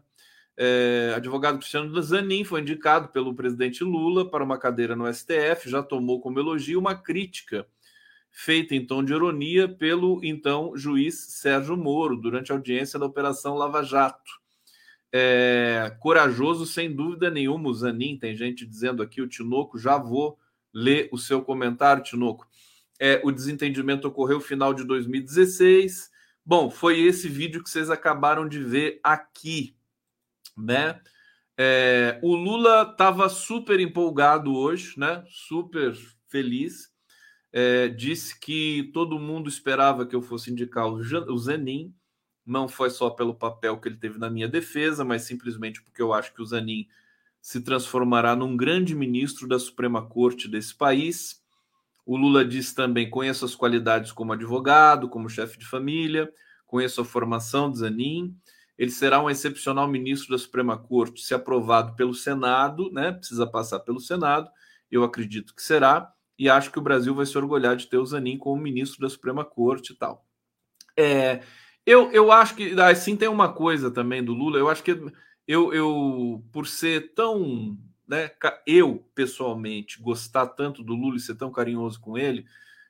[0.60, 5.84] É, advogado Cristiano Zanin foi indicado pelo presidente Lula para uma cadeira no STF, já
[5.84, 7.64] tomou como elogio uma crítica
[8.28, 13.54] feita em tom de ironia pelo então juiz Sérgio Moro durante a audiência da Operação
[13.54, 14.32] Lava Jato.
[15.12, 18.18] É, corajoso, sem dúvida nenhuma, o Zanin.
[18.18, 20.38] Tem gente dizendo aqui, o Tinoco, já vou
[20.72, 22.46] ler o seu comentário, Tinoco.
[23.00, 26.10] É, o desentendimento ocorreu no final de 2016.
[26.44, 29.76] Bom, foi esse vídeo que vocês acabaram de ver aqui,
[30.58, 31.00] né?
[31.56, 35.24] É, o Lula estava super empolgado hoje, né?
[35.28, 35.92] Super
[36.28, 36.90] feliz.
[37.52, 41.94] É, disse que todo mundo esperava que eu fosse indicar o Zanin
[42.48, 46.14] não foi só pelo papel que ele teve na minha defesa, mas simplesmente porque eu
[46.14, 46.86] acho que o Zanin
[47.42, 51.42] se transformará num grande ministro da Suprema Corte desse país.
[52.06, 56.32] O Lula diz também: conheço as qualidades como advogado, como chefe de família,
[56.66, 58.34] conheço a formação de Zanin.
[58.78, 63.10] Ele será um excepcional ministro da Suprema Corte, se aprovado pelo Senado, né?
[63.10, 64.48] Precisa passar pelo Senado.
[64.90, 68.06] Eu acredito que será, e acho que o Brasil vai se orgulhar de ter o
[68.06, 70.24] Zanin como ministro da Suprema Corte e tal.
[70.96, 71.42] É,
[71.84, 74.58] eu, eu acho que assim tem uma coisa também do Lula.
[74.58, 74.96] Eu acho que
[75.46, 78.30] eu, eu por ser tão, né,
[78.66, 82.46] eu pessoalmente gostar tanto do Lula e ser tão carinhoso com ele,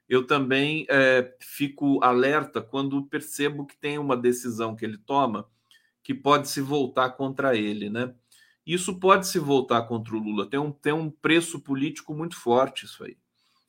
[0.09, 5.47] eu também é, fico alerta quando percebo que tem uma decisão que ele toma
[6.09, 8.15] que pode se voltar contra ele, né?
[8.65, 10.47] Isso pode se voltar contra o Lula.
[10.47, 13.19] Tem um, tem um preço político muito forte isso aí.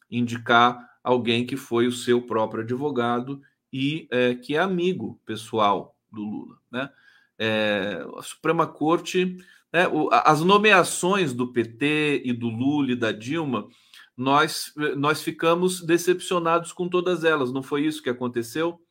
[0.09, 3.41] Indicar alguém que foi o seu próprio advogado
[3.73, 6.57] e é, que é amigo pessoal do Lula.
[6.71, 6.89] Né?
[7.37, 9.35] É, a Suprema Corte,
[9.73, 13.67] né, o, as nomeações do PT e do Lula e da Dilma,
[14.15, 17.51] nós, nós ficamos decepcionados com todas elas.
[17.51, 18.81] Não foi isso que aconteceu?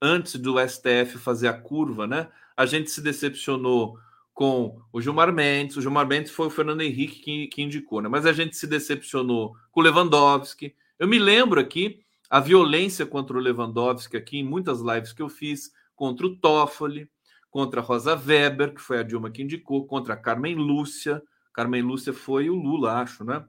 [0.00, 2.28] Antes do STF fazer a curva, né?
[2.56, 3.98] A gente se decepcionou
[4.32, 5.76] com o Gilmar Mendes.
[5.76, 8.08] O Gilmar Mendes foi o Fernando Henrique que, que indicou, né?
[8.08, 10.76] Mas a gente se decepcionou com o Lewandowski.
[10.98, 15.28] Eu me lembro aqui a violência contra o Lewandowski aqui em muitas lives que eu
[15.28, 17.10] fiz, contra o Toffoli,
[17.50, 21.20] contra a Rosa Weber, que foi a Dilma que indicou, contra a Carmen Lúcia.
[21.52, 23.44] Carmen Lúcia foi o Lula, acho, né?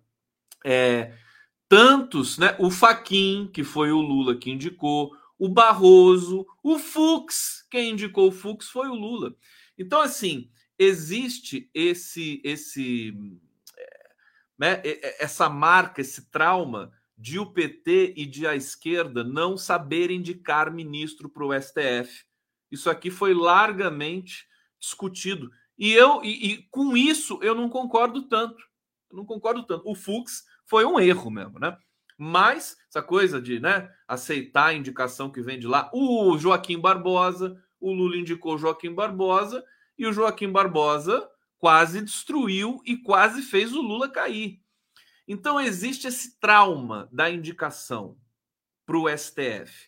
[0.65, 1.13] É,
[1.67, 2.55] tantos, né?
[2.57, 8.31] O Faquin, que foi o Lula que indicou, o Barroso, o Fux, quem indicou o
[8.31, 9.33] Fux foi o Lula.
[9.77, 13.13] Então, assim, existe esse, esse,
[13.77, 14.09] é,
[14.57, 14.81] né,
[15.17, 21.29] essa marca, esse trauma de o PT e de a esquerda não saber indicar ministro
[21.29, 22.25] para o STF.
[22.69, 24.45] Isso aqui foi largamente
[24.77, 25.49] discutido.
[25.77, 28.61] E eu e, e, com isso eu não concordo tanto.
[29.09, 29.89] Eu não concordo tanto.
[29.89, 31.77] O Fux foi um erro mesmo, né?
[32.21, 37.57] Mas essa coisa de né, aceitar a indicação que vem de lá, o Joaquim Barbosa,
[37.79, 39.63] o Lula indicou Joaquim Barbosa
[39.97, 41.25] e o Joaquim Barbosa
[41.57, 44.61] quase destruiu e quase fez o Lula cair.
[45.25, 48.17] Então, existe esse trauma da indicação
[48.85, 49.87] para o STF.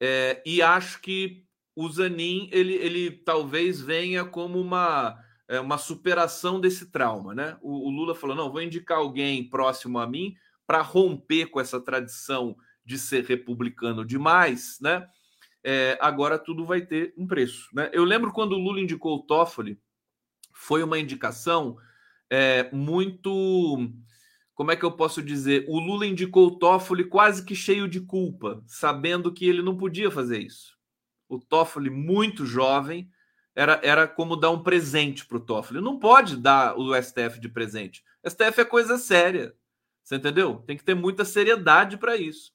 [0.00, 1.44] É, e acho que
[1.76, 7.32] o Zanin, ele, ele talvez venha como uma, é, uma superação desse trauma.
[7.32, 7.56] Né?
[7.62, 10.34] O, o Lula falou: não, vou indicar alguém próximo a mim
[10.70, 15.04] para romper com essa tradição de ser republicano demais, né?
[15.64, 17.68] É, agora tudo vai ter um preço.
[17.74, 17.90] Né?
[17.92, 19.80] Eu lembro quando o Lula indicou o Toffoli,
[20.54, 21.76] foi uma indicação
[22.30, 23.90] é, muito
[24.54, 25.64] como é que eu posso dizer?
[25.66, 30.08] O Lula indicou o Toffoli quase que cheio de culpa, sabendo que ele não podia
[30.08, 30.78] fazer isso.
[31.28, 33.10] O Toffoli, muito jovem,
[33.56, 35.80] era, era como dar um presente para o Toffoli.
[35.80, 38.04] Não pode dar o STF de presente.
[38.24, 39.52] STF é coisa séria.
[40.02, 40.62] Você entendeu?
[40.66, 42.52] Tem que ter muita seriedade para isso.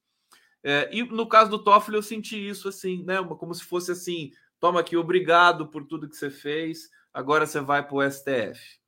[0.63, 3.23] É, e no caso do Toffoli, eu senti isso assim, né?
[3.23, 7.85] Como se fosse assim: toma aqui, obrigado por tudo que você fez, agora você vai
[7.87, 8.79] para o STF.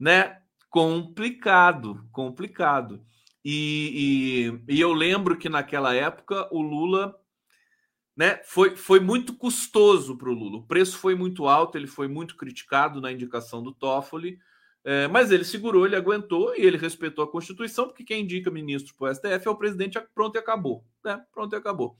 [0.00, 0.42] Né?
[0.72, 3.04] complicado, complicado.
[3.44, 7.14] E, e, e, eu lembro que naquela época o Lula
[8.16, 10.56] né, foi, foi muito custoso para o Lula.
[10.56, 14.38] O preço foi muito alto, ele foi muito criticado na indicação do Toffoli,
[14.84, 18.94] é, mas ele segurou, ele aguentou e ele respeitou a Constituição, porque quem indica ministro
[18.96, 20.84] para o STF é o presidente, pronto e acabou.
[21.04, 21.24] Né?
[21.32, 21.96] Pronto e acabou.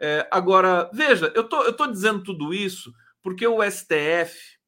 [0.00, 2.92] É, agora, veja, eu tô, estou tô dizendo tudo isso
[3.22, 4.58] porque o STF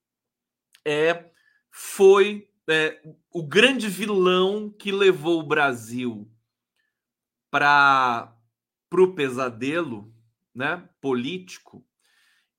[0.85, 1.31] é,
[1.70, 3.00] foi é,
[3.31, 6.31] o grande vilão que levou o Brasil
[7.50, 8.33] para
[8.92, 10.12] o pesadelo
[10.55, 11.85] né, político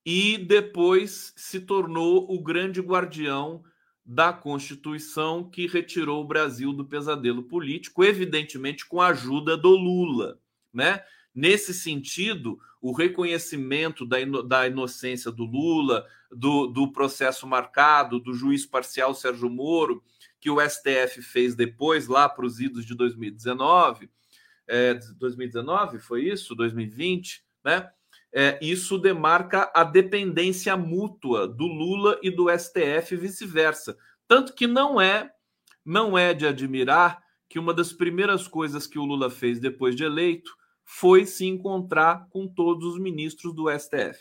[0.06, 3.64] e depois se tornou o grande guardião
[4.08, 10.40] da Constituição que retirou o Brasil do pesadelo político, evidentemente com a ajuda do Lula,
[10.74, 11.04] né?
[11.36, 18.34] Nesse sentido, o reconhecimento da, ino da inocência do Lula, do, do processo marcado, do
[18.34, 20.02] juiz parcial Sérgio Moro,
[20.40, 24.10] que o STF fez depois, lá para os idos de 2019,
[24.68, 26.56] é, 2019 foi isso?
[26.56, 27.90] 2020, né?
[28.40, 33.98] É, isso demarca a dependência mútua do Lula e do STF e vice-versa.
[34.28, 35.32] Tanto que não é,
[35.84, 37.20] não é de admirar
[37.50, 42.28] que uma das primeiras coisas que o Lula fez depois de eleito foi se encontrar
[42.30, 44.20] com todos os ministros do STF.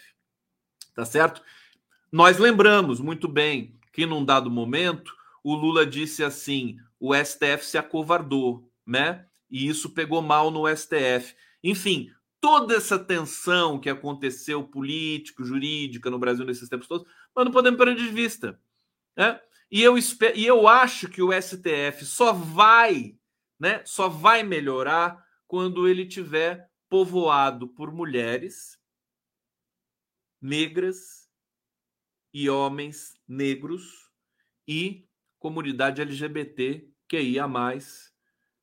[0.94, 1.42] Tá certo?
[2.10, 7.76] Nós lembramos muito bem que num dado momento o Lula disse assim: o STF se
[7.76, 9.26] acovardou, né?
[9.50, 11.36] E isso pegou mal no STF.
[11.62, 17.52] Enfim, toda essa tensão que aconteceu político, jurídica no Brasil nesses tempos todos, nós não
[17.52, 18.60] podemos perder de vista,
[19.16, 19.40] né?
[19.70, 23.18] E eu, espero, e eu acho que o STF só vai,
[23.58, 23.82] né?
[23.84, 28.78] Só vai melhorar quando ele tiver povoado por mulheres
[30.40, 31.28] negras
[32.32, 34.10] e homens negros
[34.68, 38.12] e comunidade LGBT que ia mais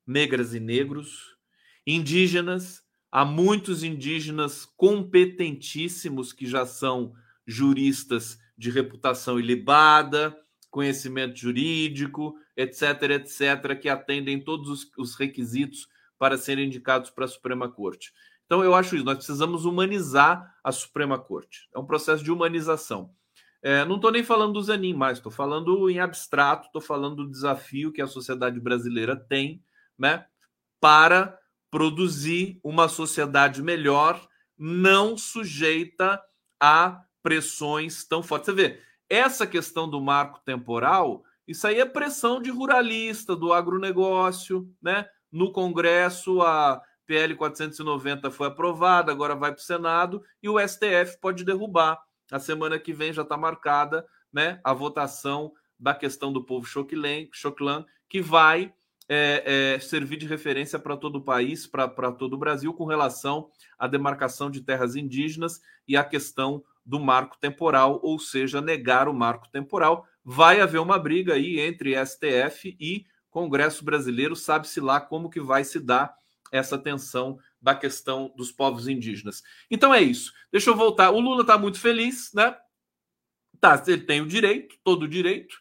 [0.06, 1.38] negras e negros,
[1.86, 2.83] indígenas,
[3.14, 7.14] há muitos indígenas competentíssimos que já são
[7.46, 10.36] juristas de reputação ilibada,
[10.72, 17.28] conhecimento jurídico, etc, etc, que atendem todos os, os requisitos para serem indicados para a
[17.28, 18.12] Suprema Corte.
[18.48, 19.06] Então, eu acho isso.
[19.06, 21.70] Nós precisamos humanizar a Suprema Corte.
[21.76, 23.12] É um processo de humanização.
[23.62, 27.30] É, não estou nem falando do Zanin mais, estou falando em abstrato, estou falando do
[27.30, 29.64] desafio que a sociedade brasileira tem
[29.98, 30.26] né,
[30.82, 31.40] para
[31.74, 34.24] produzir uma sociedade melhor,
[34.56, 36.22] não sujeita
[36.62, 38.46] a pressões tão fortes.
[38.46, 44.72] Você vê, essa questão do marco temporal, isso aí é pressão de ruralista, do agronegócio,
[44.80, 45.08] né?
[45.32, 51.20] No Congresso, a PL 490 foi aprovada, agora vai para o Senado e o STF
[51.20, 52.00] pode derrubar.
[52.32, 57.84] A semana que vem já está marcada né, a votação da questão do povo Choclan,
[58.08, 58.72] que vai
[59.14, 63.52] é, é, servir de referência para todo o país, para todo o Brasil, com relação
[63.78, 69.14] à demarcação de terras indígenas e à questão do marco temporal, ou seja, negar o
[69.14, 70.08] marco temporal.
[70.26, 75.64] Vai haver uma briga aí entre STF e Congresso Brasileiro sabe-se lá como que vai
[75.64, 76.16] se dar
[76.52, 79.44] essa tensão da questão dos povos indígenas.
[79.70, 80.34] Então é isso.
[80.52, 81.12] Deixa eu voltar.
[81.12, 82.56] O Lula está muito feliz, né?
[83.60, 85.56] Tá, ele tem o direito, todo o direito.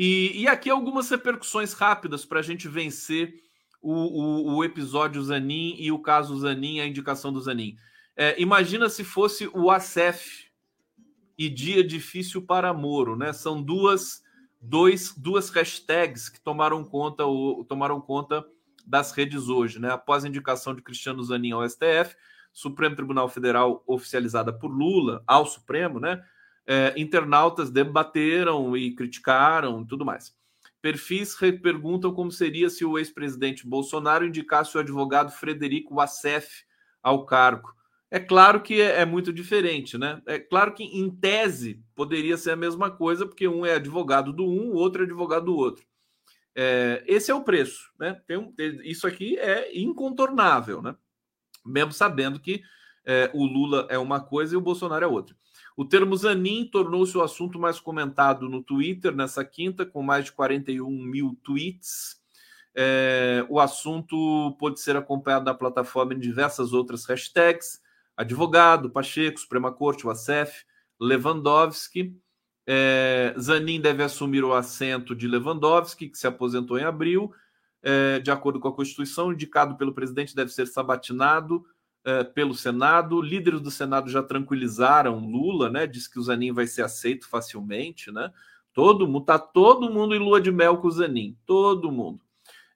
[0.00, 3.34] E, e aqui algumas repercussões rápidas para a gente vencer
[3.82, 7.76] o, o, o, episódio Zanin e o caso Zanin, a indicação do Zanin.
[8.16, 10.46] É, imagina se fosse o ACEF
[11.36, 13.32] e Dia Difícil para Moro, né?
[13.32, 14.22] São duas
[14.60, 18.46] dois, duas hashtags que tomaram conta, o, tomaram conta
[18.86, 19.90] das redes hoje, né?
[19.90, 22.14] Após a indicação de Cristiano Zanin ao STF,
[22.52, 26.24] Supremo Tribunal Federal oficializada por Lula ao Supremo, né?
[26.70, 30.36] É, internautas debateram e criticaram tudo mais.
[30.82, 36.64] Perfis perguntam como seria se o ex-presidente Bolsonaro indicasse o advogado Frederico Assef
[37.02, 37.74] ao cargo.
[38.10, 40.22] É claro que é, é, muito diferente, né?
[40.26, 44.44] É claro que, em tese, poderia ser a mesma coisa, porque um é advogado do
[44.44, 45.84] um, o outro é advogado do outro.
[46.54, 48.20] É, esse é o preço, né?
[48.26, 50.96] Tem um, isso aqui é incontornável, né?
[51.66, 52.62] Mesmo sabendo que
[53.04, 55.36] é, o Lula é uma coisa e o Bolsonaro é outra.
[55.78, 60.32] O termo Zanin tornou-se o assunto mais comentado no Twitter nessa quinta, com mais de
[60.32, 62.20] 41 mil tweets.
[62.74, 67.80] É, o assunto pode ser acompanhado na plataforma em diversas outras hashtags
[68.16, 70.12] advogado, Pacheco, Suprema Corte, o
[71.00, 72.12] Lewandowski.
[72.66, 77.32] É, Zanin deve assumir o assento de Lewandowski, que se aposentou em abril.
[77.80, 81.64] É, de acordo com a Constituição, indicado pelo presidente deve ser sabatinado
[82.34, 83.20] pelo Senado.
[83.20, 85.86] Líderes do Senado já tranquilizaram Lula, né?
[85.86, 88.32] Diz que o Zanin vai ser aceito facilmente, né?
[88.72, 92.20] Todo mundo, tá todo mundo em lua de mel com o Zanin, todo mundo.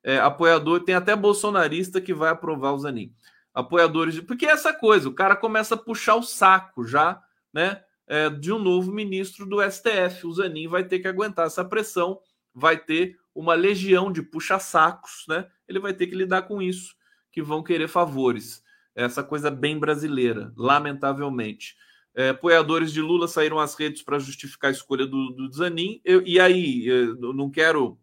[0.03, 3.15] É, apoiador, tem até bolsonarista que vai aprovar o Zanin
[3.55, 4.23] apoiadores de.
[4.23, 7.83] Porque é essa coisa, o cara começa a puxar o saco já, né?
[8.07, 10.27] É, de um novo ministro do STF.
[10.27, 12.21] O Zanin vai ter que aguentar essa pressão,
[12.55, 15.49] vai ter uma legião de puxa-sacos, né?
[15.69, 16.95] Ele vai ter que lidar com isso,
[17.31, 18.62] que vão querer favores.
[18.95, 21.77] Essa coisa bem brasileira, lamentavelmente.
[22.15, 26.01] É, apoiadores de Lula saíram às redes para justificar a escolha do, do Zanin.
[26.05, 27.99] Eu, e aí, eu não quero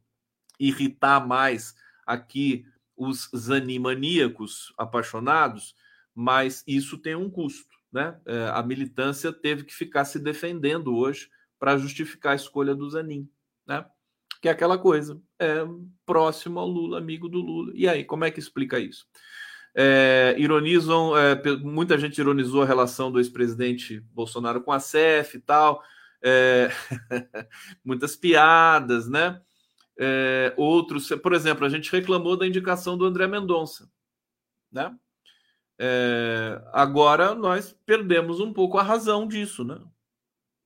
[0.59, 1.75] irritar mais
[2.05, 2.65] aqui
[2.97, 5.75] os zanimaníacos apaixonados,
[6.13, 7.69] mas isso tem um custo.
[7.91, 8.19] Né?
[8.25, 13.29] É, a militância teve que ficar se defendendo hoje para justificar a escolha do Zanin.
[13.65, 13.85] Né?
[14.41, 15.59] Que é aquela coisa, é
[16.05, 17.71] próximo ao Lula, amigo do Lula.
[17.75, 19.05] E aí, como é que explica isso?
[19.75, 25.39] É, ironizam, é, muita gente ironizou a relação do ex-presidente Bolsonaro com a CEF e
[25.39, 25.83] tal.
[26.21, 26.69] É,
[27.83, 29.41] muitas piadas, né?
[29.97, 33.89] É, outros, por exemplo, a gente reclamou da indicação do André Mendonça,
[34.71, 34.95] né?
[35.77, 39.79] É, agora nós perdemos um pouco a razão disso, né?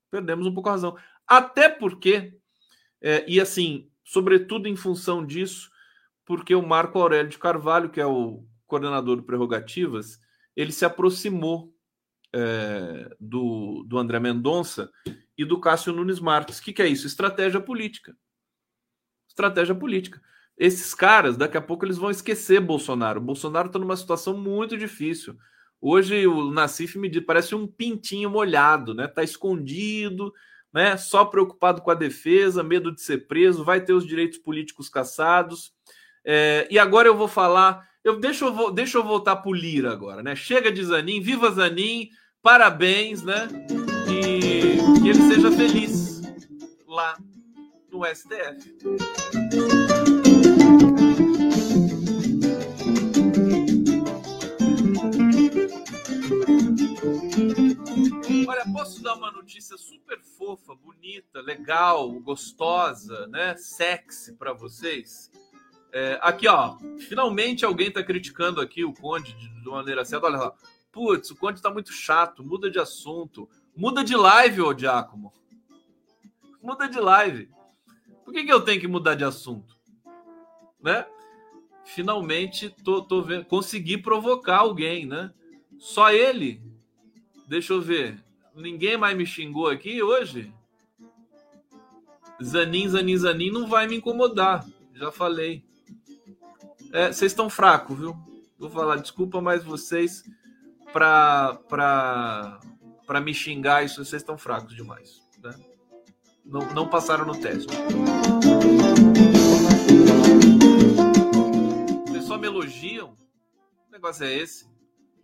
[0.09, 0.97] Perdemos um pouco a razão.
[1.27, 2.33] Até porque,
[3.01, 5.71] é, e assim, sobretudo em função disso,
[6.25, 10.19] porque o Marco Aurélio de Carvalho, que é o coordenador do Prerrogativas,
[10.55, 11.71] ele se aproximou
[12.33, 14.89] é, do, do André Mendonça
[15.37, 16.57] e do Cássio Nunes Marques.
[16.57, 17.05] O que, que é isso?
[17.05, 18.17] Estratégia política.
[19.29, 20.19] Estratégia política.
[20.57, 23.19] Esses caras, daqui a pouco, eles vão esquecer Bolsonaro.
[23.19, 25.37] O Bolsonaro está numa situação muito difícil.
[25.79, 29.07] Hoje o Nassif me diz, parece um pintinho molhado, né?
[29.07, 30.33] Tá escondido,
[30.73, 30.97] né?
[30.97, 35.71] Só preocupado com a defesa, medo de ser preso, vai ter os direitos políticos cassados.
[36.25, 37.92] É, e agora eu vou falar.
[38.03, 40.35] Eu, deixa, eu, deixa eu voltar para o Lira agora, né?
[40.35, 42.09] Chega de Zanin, viva Zanin,
[42.41, 43.47] parabéns, né?
[44.09, 46.21] E que ele seja feliz
[46.85, 47.17] lá
[47.89, 48.75] no STF.
[58.45, 63.55] Olha, posso dar uma notícia super fofa, bonita, legal, gostosa, né?
[63.55, 65.31] Sexy para vocês?
[65.93, 66.75] É, aqui, ó.
[67.07, 70.25] Finalmente alguém está criticando aqui o Conde de, de maneira certa.
[70.25, 70.53] Olha lá.
[70.91, 72.43] Putz, o Conde está muito chato.
[72.43, 73.47] Muda de assunto.
[73.77, 75.31] Muda de live, ô Giacomo.
[76.61, 77.47] Muda de live.
[78.25, 79.75] Por que, que eu tenho que mudar de assunto?
[80.81, 81.05] Né?
[81.85, 85.31] Finalmente tô, tô vendo, consegui provocar alguém, né?
[85.77, 86.61] Só ele.
[87.47, 88.23] Deixa eu ver.
[88.55, 90.51] Ninguém mais me xingou aqui hoje?
[92.41, 94.65] Zanin, Zanin, Zanin não vai me incomodar.
[94.93, 95.63] Já falei.
[96.93, 98.15] É, vocês estão fracos, viu?
[98.57, 100.23] Vou falar, desculpa, mas vocês,
[100.93, 105.21] para para me xingar, isso vocês estão fracos demais.
[105.43, 105.53] Né?
[106.45, 107.73] Não, não passaram no teste.
[112.07, 113.15] Vocês só me elogiam?
[113.89, 114.69] O negócio é esse?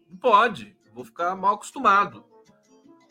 [0.10, 0.76] Não pode.
[0.92, 2.26] Vou ficar mal acostumado.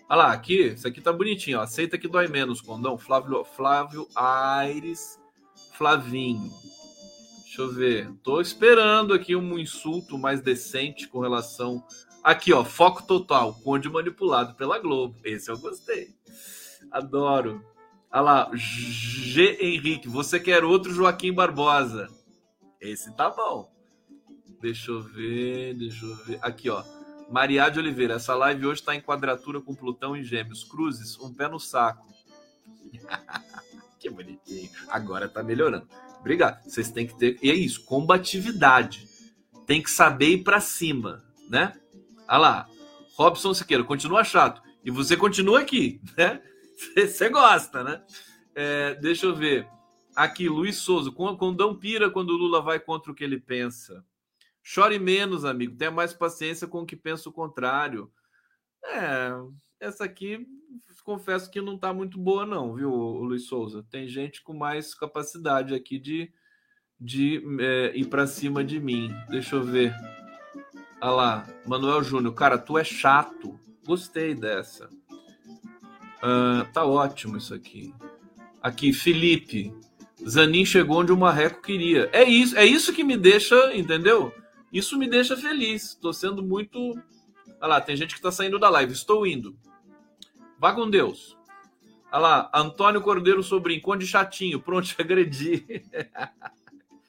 [0.08, 1.60] Olha lá, aqui, isso aqui tá bonitinho.
[1.60, 1.62] Ó.
[1.62, 2.98] Aceita que dói menos, condão.
[2.98, 5.18] Flávio, Flávio Aires
[5.78, 6.52] Flavinho.
[7.58, 8.12] Deixa eu ver.
[8.22, 11.84] Tô esperando aqui um insulto mais decente com relação.
[12.22, 12.64] Aqui, ó.
[12.64, 13.52] Foco total.
[13.64, 15.18] Conde manipulado pela Globo.
[15.24, 16.14] Esse eu gostei.
[16.88, 17.60] Adoro.
[18.12, 18.50] Olha lá.
[18.54, 19.58] G.
[19.60, 20.08] Henrique.
[20.08, 22.08] Você quer outro Joaquim Barbosa?
[22.80, 23.68] Esse tá bom.
[24.60, 25.74] Deixa eu ver.
[25.74, 26.38] Deixa eu ver.
[26.40, 26.84] Aqui, ó.
[27.28, 28.14] Maria de Oliveira.
[28.14, 30.62] Essa live hoje está em quadratura com Plutão e Gêmeos.
[30.62, 32.06] Cruzes, um pé no saco.
[33.98, 34.70] que bonitinho.
[34.90, 35.88] Agora tá melhorando.
[36.20, 36.62] Obrigado.
[36.64, 37.38] Vocês têm que ter.
[37.42, 39.08] E é isso, combatividade.
[39.66, 41.72] Tem que saber ir para cima, né?
[42.28, 42.68] Olha lá.
[43.14, 44.62] Robson Siqueira, continua chato.
[44.84, 46.40] E você continua aqui, né?
[46.94, 48.02] Você gosta, né?
[48.54, 49.68] É, deixa eu ver.
[50.14, 51.10] Aqui, Luiz Souza.
[51.10, 54.04] Condão pira quando o Lula vai contra o que ele pensa.
[54.62, 55.76] Chore menos, amigo.
[55.76, 58.10] Tenha mais paciência com o que pensa o contrário.
[58.84, 59.30] É,
[59.80, 60.46] essa aqui
[61.08, 63.82] confesso que não está muito boa, não, viu, Luiz Souza?
[63.90, 66.30] Tem gente com mais capacidade aqui de,
[67.00, 69.10] de é, ir para cima de mim.
[69.30, 69.94] Deixa eu ver.
[71.00, 72.34] Olha lá, Manuel Júnior.
[72.34, 73.58] Cara, tu é chato.
[73.86, 74.90] Gostei dessa.
[76.18, 77.94] Uh, tá ótimo isso aqui.
[78.60, 79.72] Aqui, Felipe.
[80.28, 82.10] Zanin chegou onde o Marreco queria.
[82.12, 84.30] É isso, é isso que me deixa, entendeu?
[84.70, 85.84] Isso me deixa feliz.
[85.84, 86.78] Estou sendo muito.
[87.62, 88.92] Olha lá, tem gente que está saindo da live.
[88.92, 89.56] Estou indo.
[90.58, 91.38] Vá com Deus.
[92.10, 95.64] Olha lá, Antônio Cordeiro Sobrinho, Conde Chatinho, pronto, agredi.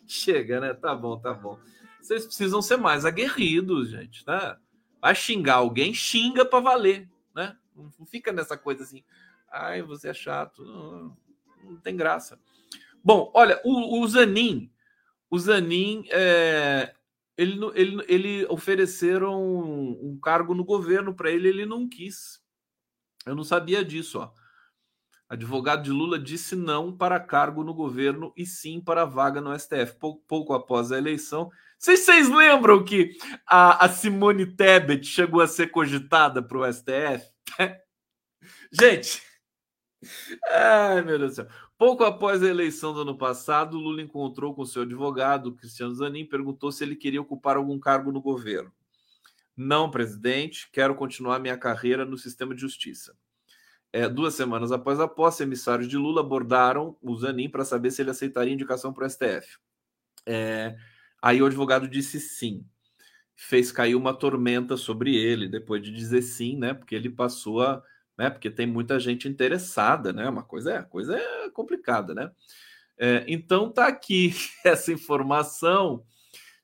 [0.06, 0.74] Chega, né?
[0.74, 1.58] Tá bom, tá bom.
[2.02, 4.58] Vocês precisam ser mais aguerridos, gente, né?
[5.02, 7.58] Vai xingar alguém, xinga para valer, né?
[7.76, 9.04] Não fica nessa coisa assim,
[9.52, 10.64] ai, você é chato.
[10.66, 11.18] Não,
[11.64, 12.40] não tem graça.
[13.04, 14.70] Bom, olha, o, o Zanin,
[15.30, 16.94] o Zanin, é,
[17.38, 22.42] ele, ele, ele ofereceram um, um cargo no governo para ele, ele não quis.
[23.30, 24.32] Eu não sabia disso, ó.
[25.30, 29.96] Advogado de Lula disse não para cargo no governo e sim para vaga no STF.
[30.00, 31.52] Pouco, pouco após a eleição.
[31.78, 33.16] Vocês, vocês lembram que
[33.46, 37.32] a, a, Simone Tebet chegou a ser cogitada para o STF?
[38.74, 39.22] Gente,
[40.50, 41.48] ai meu Deus do céu.
[41.78, 46.72] Pouco após a eleição do ano passado, Lula encontrou com seu advogado, Cristiano Zanin, perguntou
[46.72, 48.74] se ele queria ocupar algum cargo no governo.
[49.62, 53.14] Não, presidente, quero continuar minha carreira no sistema de justiça.
[53.92, 58.02] É, duas semanas após a posse, emissários de Lula abordaram o Zanin para saber se
[58.02, 59.58] ele aceitaria indicação para o STF.
[60.26, 60.78] É,
[61.22, 62.66] aí o advogado disse sim.
[63.36, 66.74] fez cair uma tormenta sobre ele depois de dizer sim, né?
[66.74, 67.84] Porque ele passou a,
[68.18, 68.30] né?
[68.30, 70.30] Porque tem muita gente interessada, né?
[70.30, 72.32] Uma coisa é, coisa é complicada, né?
[72.98, 74.34] É, então tá aqui
[74.64, 76.06] essa informação.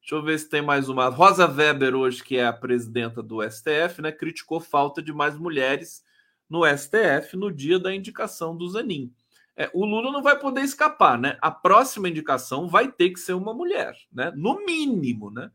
[0.06, 1.10] Deixa eu ver se tem mais uma.
[1.10, 6.03] Rosa Weber, hoje, que é a presidenta do STF, né, criticou falta de mais mulheres
[6.47, 9.12] no STF no dia da indicação do Zanin.
[9.58, 11.39] É, o Lula não vai poder escapar, né?
[11.41, 14.32] A próxima indicação vai ter que ser uma mulher, né?
[14.36, 15.49] No mínimo, né?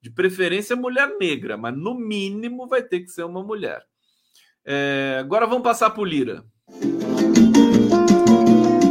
[0.00, 3.84] De preferência mulher negra, mas no mínimo vai ter que ser uma mulher.
[4.64, 6.44] É, agora vamos passar para o Lira.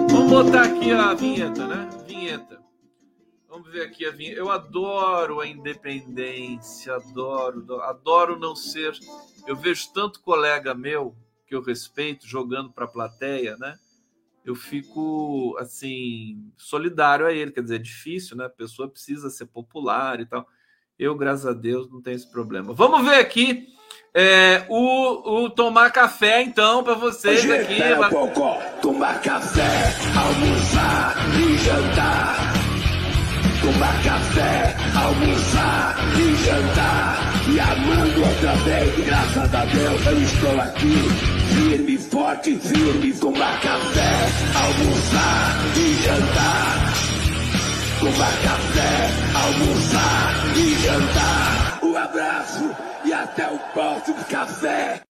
[0.09, 1.94] Vamos botar aqui a vinheta, né?
[3.75, 4.39] Ver aqui a vinheta.
[4.39, 8.93] Eu adoro a independência, adoro, adoro não ser.
[9.45, 11.13] Eu vejo tanto colega meu
[11.45, 13.77] que eu respeito jogando para a plateia, né?
[14.45, 18.45] Eu fico assim solidário a ele, quer dizer, é difícil, né?
[18.45, 20.47] A pessoa precisa ser popular e tal.
[20.97, 22.73] Eu, graças a Deus, não tenho esse problema.
[22.73, 23.67] Vamos ver aqui
[24.13, 27.81] é, o, o tomar café, então, para vocês Hoje aqui.
[27.81, 28.13] É mas...
[28.81, 29.67] Tomar café,
[30.15, 32.44] almoçar e jantar.
[33.65, 37.17] Tomar café, almoçar e jantar.
[37.49, 40.93] E amando outra vez, graças a Deus eu estou aqui.
[41.49, 44.11] Firme, forte, firme, tomar café,
[44.53, 46.93] almoçar e jantar.
[48.01, 51.79] Tomar café, almoçar e jantar.
[51.81, 55.01] Um abraço e até o próximo café.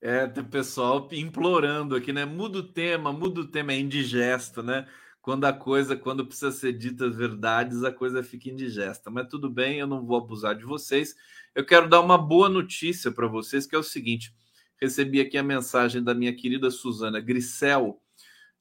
[0.00, 2.24] É, tem pessoal implorando aqui, né?
[2.24, 4.86] Muda o tema, muda o tema, é indigesto, né?
[5.26, 9.10] Quando a coisa, quando precisa ser ditas verdades, a coisa fica indigesta.
[9.10, 11.16] Mas tudo bem, eu não vou abusar de vocês.
[11.52, 14.32] Eu quero dar uma boa notícia para vocês, que é o seguinte:
[14.80, 18.00] recebi aqui a mensagem da minha querida Suzana Grissel.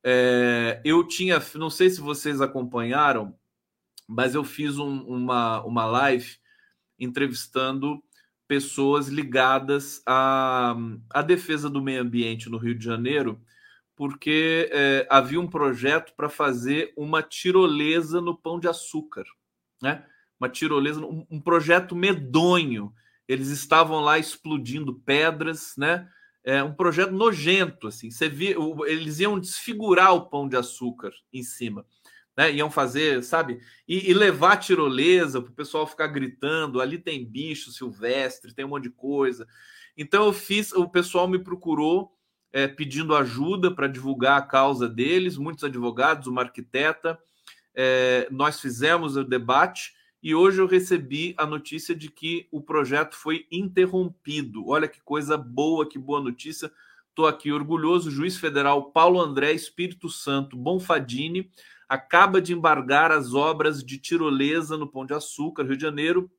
[0.03, 3.38] É, eu tinha, não sei se vocês acompanharam,
[4.07, 6.36] mas eu fiz um, uma, uma live
[6.97, 8.03] entrevistando
[8.47, 10.76] pessoas ligadas à,
[11.11, 13.39] à defesa do meio ambiente no Rio de Janeiro,
[13.95, 19.25] porque é, havia um projeto para fazer uma tirolesa no Pão de Açúcar,
[19.81, 20.05] né?
[20.39, 22.93] Uma tirolesa, um, um projeto medonho.
[23.27, 26.09] Eles estavam lá explodindo pedras, né?
[26.43, 28.11] É um projeto nojento, assim.
[28.11, 31.85] Você via, eles iam desfigurar o Pão de Açúcar em cima
[32.35, 32.51] né?
[32.51, 33.61] Iam fazer, sabe?
[33.87, 36.81] E, e levar tirolesa para o pessoal ficar gritando.
[36.81, 39.47] Ali tem bicho silvestre, tem um monte de coisa.
[39.97, 42.14] Então eu fiz, o pessoal me procurou
[42.56, 47.20] é, pedindo ajuda para divulgar a causa deles, muitos advogados, uma arquiteta.
[47.76, 49.93] É, nós fizemos o debate
[50.24, 54.70] e hoje eu recebi a notícia de que o projeto foi interrompido.
[54.70, 56.72] Olha que coisa boa, que boa notícia.
[57.10, 58.10] Estou aqui orgulhoso.
[58.10, 61.51] juiz federal Paulo André Espírito Santo Bonfadini
[61.89, 66.32] acaba de embargar as obras de tirolesa no Pão de Açúcar, Rio de Janeiro,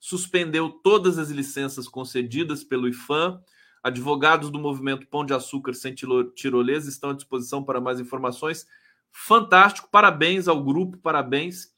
[0.00, 3.42] suspendeu todas as licenças concedidas pelo IFAM.
[3.84, 8.66] Advogados do movimento Pão de Açúcar sem tirolesa estão à disposição para mais informações.
[9.12, 11.68] Fantástico, parabéns ao grupo, parabéns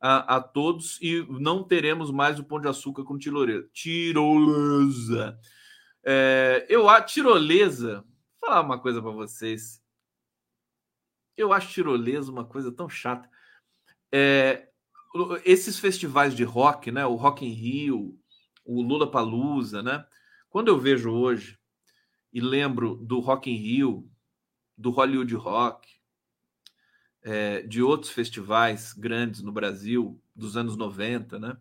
[0.00, 0.96] a, a todos.
[1.02, 3.68] E não teremos mais o Pão de Açúcar com tirolesa.
[3.72, 5.36] Tirolesa.
[6.04, 8.04] É, eu a tirolesa,
[8.40, 9.82] vou falar uma coisa para vocês.
[11.36, 13.28] Eu acho tirolesa uma coisa tão chata.
[14.14, 14.68] É,
[15.44, 17.04] esses festivais de rock, né?
[17.04, 18.16] O Rock in Rio,
[18.64, 20.06] o Lula Palusa, né?
[20.56, 21.58] Quando eu vejo hoje
[22.32, 24.10] e lembro do Rock in Rio,
[24.74, 25.86] do Hollywood Rock,
[27.22, 31.58] é, de outros festivais grandes no Brasil dos anos 90, né?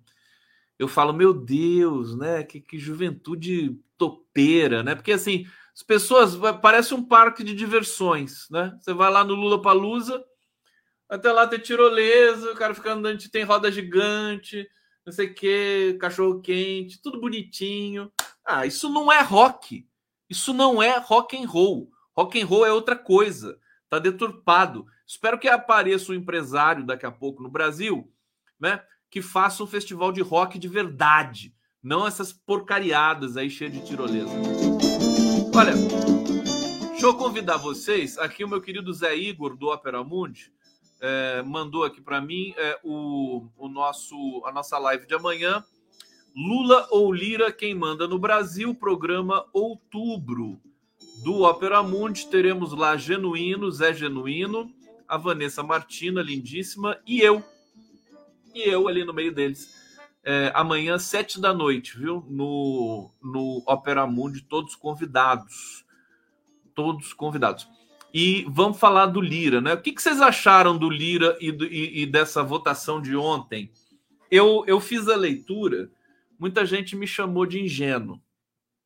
[0.79, 2.41] Eu falo, meu Deus, né?
[2.45, 4.95] Que, que juventude topeira, né?
[4.95, 8.77] Porque assim, as pessoas parece um parque de diversões, né?
[8.79, 10.23] Você vai lá no Lula Palusa,
[11.09, 14.65] até lá tem tirolesa, o cara fica andando, tem roda gigante,
[15.05, 18.09] não sei o que, cachorro quente, tudo bonitinho.
[18.45, 19.87] Ah, isso não é rock.
[20.29, 21.89] Isso não é rock and roll.
[22.15, 23.57] Rock and roll é outra coisa.
[23.89, 24.85] Tá deturpado.
[25.07, 28.11] Espero que apareça um empresário daqui a pouco no Brasil,
[28.59, 28.81] né?
[29.09, 34.31] Que faça um festival de rock de verdade, não essas porcariadas aí cheias de tirolesa.
[35.55, 35.73] Olha,
[36.89, 38.17] deixa eu convidar vocês.
[38.17, 40.51] Aqui o meu querido Zé Igor do Opera Mundi
[40.99, 45.63] é, mandou aqui para mim é, o, o nosso a nossa live de amanhã.
[46.36, 50.59] Lula ou Lira, quem manda no Brasil, programa Outubro
[51.23, 52.27] do Opera Mundi.
[52.27, 54.69] Teremos lá Genuíno, Zé Genuíno,
[55.07, 57.41] a Vanessa Martina, lindíssima, e eu.
[58.53, 59.73] E eu ali no meio deles
[60.25, 62.25] é, amanhã, sete da noite, viu?
[62.27, 65.86] No, no Opera Mundi, todos convidados.
[66.73, 67.67] Todos convidados.
[68.13, 69.73] E vamos falar do Lira, né?
[69.73, 73.71] O que, que vocês acharam do Lira e, do, e, e dessa votação de ontem
[74.29, 75.89] eu, eu fiz a leitura,
[76.45, 78.21] muita gente me chamou de ingênuo,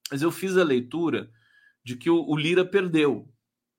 [0.09, 1.29] mas eu fiz a leitura
[1.83, 3.27] de que o, o Lira perdeu,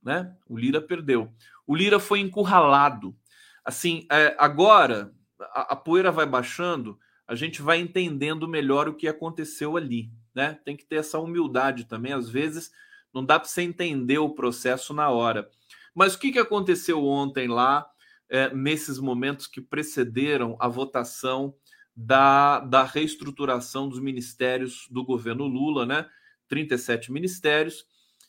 [0.03, 0.37] né?
[0.47, 1.33] O Lira perdeu.
[1.67, 3.17] O Lira foi encurralado.
[3.65, 9.09] Assim, é, agora a, a poeira vai baixando, a gente vai entendendo melhor o que
[9.09, 10.61] aconteceu ali, né?
[10.63, 12.13] Tem que ter essa humildade também.
[12.13, 12.71] Às vezes
[13.15, 15.49] não dá para você entender o processo na hora.
[15.95, 17.89] Mas o que, que aconteceu ontem lá,
[18.29, 21.55] é, nesses momentos que precederam a votação
[21.95, 26.07] da, da reestruturação dos ministérios do governo Lula, né?
[26.49, 27.87] 37 ministérios.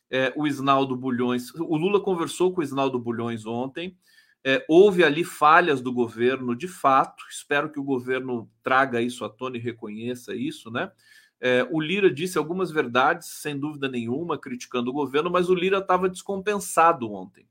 [0.09, 3.97] É, o Isnaldo Bulhões, o Lula conversou com o Isnaldo Bulhões ontem.
[4.43, 7.24] É, houve ali falhas do governo, de fato.
[7.30, 10.91] Espero que o governo traga isso à tona e reconheça isso, né?
[11.39, 15.80] É, o Lira disse algumas verdades, sem dúvida nenhuma, criticando o governo, mas o Lira
[15.80, 17.47] estava descompensado ontem.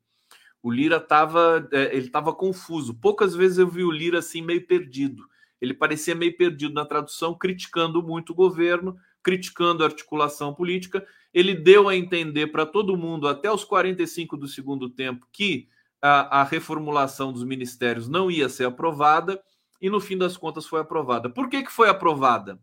[0.62, 2.94] O Lira estava, é, ele estava confuso.
[2.94, 5.24] Poucas vezes eu vi o Lira assim meio perdido.
[5.60, 11.06] Ele parecia meio perdido na tradução, criticando muito o governo, criticando a articulação política.
[11.32, 15.68] Ele deu a entender para todo mundo, até os 45 do segundo tempo, que
[16.00, 19.40] a, a, reformulação dos ministérios não ia ser aprovada,
[19.80, 21.28] e no fim das contas foi aprovada.
[21.28, 22.60] Por que, que foi aprovada?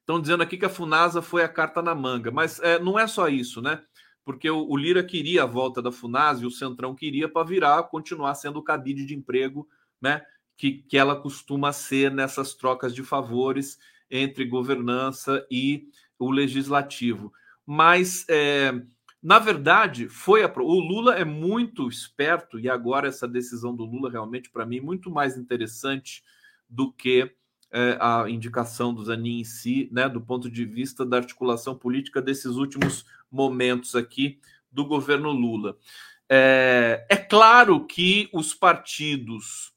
[0.00, 3.06] Estão dizendo aqui que a Funasa foi a carta na manga, mas é, não é
[3.06, 3.82] só isso, né?
[4.24, 7.82] Porque o, o, Lira queria a volta da Funasa e o Centrão queria para virar,
[7.84, 9.68] continuar sendo o cabide de emprego,
[10.00, 10.22] né?
[10.62, 17.32] Que, que ela costuma ser nessas trocas de favores entre governança e o legislativo.
[17.66, 18.72] Mas, é,
[19.20, 24.08] na verdade, foi a, o Lula é muito esperto e agora essa decisão do Lula
[24.08, 26.22] realmente para mim muito mais interessante
[26.68, 27.34] do que
[27.72, 32.22] é, a indicação do Zanin em si, né, do ponto de vista da articulação política
[32.22, 34.38] desses últimos momentos aqui
[34.70, 35.76] do governo Lula.
[36.28, 39.71] É, é claro que os partidos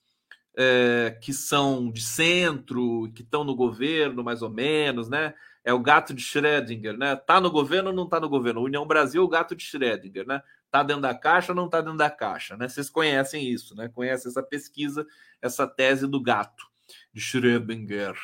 [0.57, 5.33] é, que são de centro, que estão no governo, mais ou menos, né?
[5.63, 7.15] É o gato de Schrödinger, né?
[7.15, 8.61] Tá no governo ou não tá no governo?
[8.61, 10.41] União Brasil, o gato de Schrödinger, né?
[10.71, 12.67] Tá dentro da caixa ou não tá dentro da caixa, né?
[12.67, 13.89] Vocês conhecem isso, né?
[13.89, 15.05] Conhecem essa pesquisa,
[15.41, 16.65] essa tese do gato
[17.11, 18.15] de Schrödinger.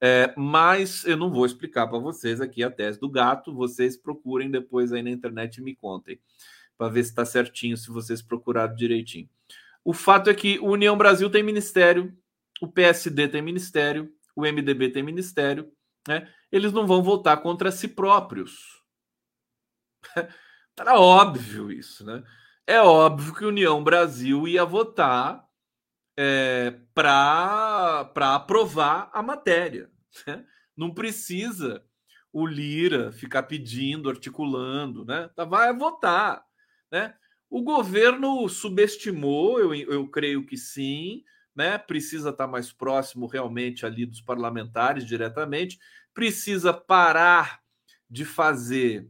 [0.00, 3.54] É, mas eu não vou explicar para vocês aqui a tese do gato.
[3.54, 6.20] Vocês procurem depois aí na internet e me contem
[6.76, 9.28] para ver se está certinho, se vocês procuraram direitinho.
[9.86, 12.12] O fato é que o União Brasil tem ministério,
[12.60, 15.72] o PSD tem ministério, o MDB tem ministério,
[16.08, 16.28] né?
[16.50, 18.82] Eles não vão votar contra si próprios.
[20.76, 22.24] Era óbvio isso, né?
[22.66, 25.46] É óbvio que União Brasil ia votar
[26.18, 29.88] é, para aprovar a matéria.
[30.26, 30.44] Né?
[30.76, 31.80] Não precisa
[32.32, 35.30] o Lira ficar pedindo, articulando, né?
[35.36, 36.44] Tá, vai votar,
[36.90, 37.14] né?
[37.48, 41.22] O governo subestimou, eu, eu creio que sim,
[41.54, 41.78] né?
[41.78, 45.78] Precisa estar mais próximo realmente ali dos parlamentares diretamente,
[46.12, 47.60] precisa parar
[48.10, 49.08] de fazer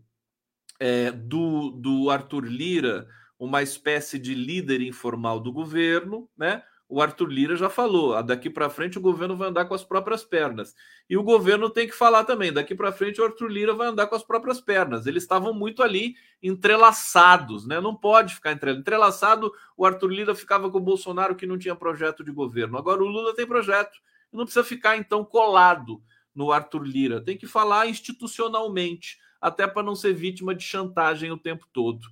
[0.78, 3.08] é, do, do Arthur Lira
[3.38, 6.62] uma espécie de líder informal do governo, né?
[6.88, 9.82] O Arthur Lira já falou, ah, daqui para frente o governo vai andar com as
[9.82, 10.74] próprias pernas.
[11.10, 14.06] E o governo tem que falar também, daqui para frente o Arthur Lira vai andar
[14.06, 15.06] com as próprias pernas.
[15.06, 17.80] Eles estavam muito ali entrelaçados, né?
[17.80, 19.52] Não pode ficar entrelaçado.
[19.76, 22.78] O Arthur Lira ficava com o Bolsonaro que não tinha projeto de governo.
[22.78, 23.98] Agora o Lula tem projeto.
[24.32, 26.00] Não precisa ficar então colado
[26.34, 27.20] no Arthur Lira.
[27.20, 32.06] Tem que falar institucionalmente, até para não ser vítima de chantagem o tempo todo.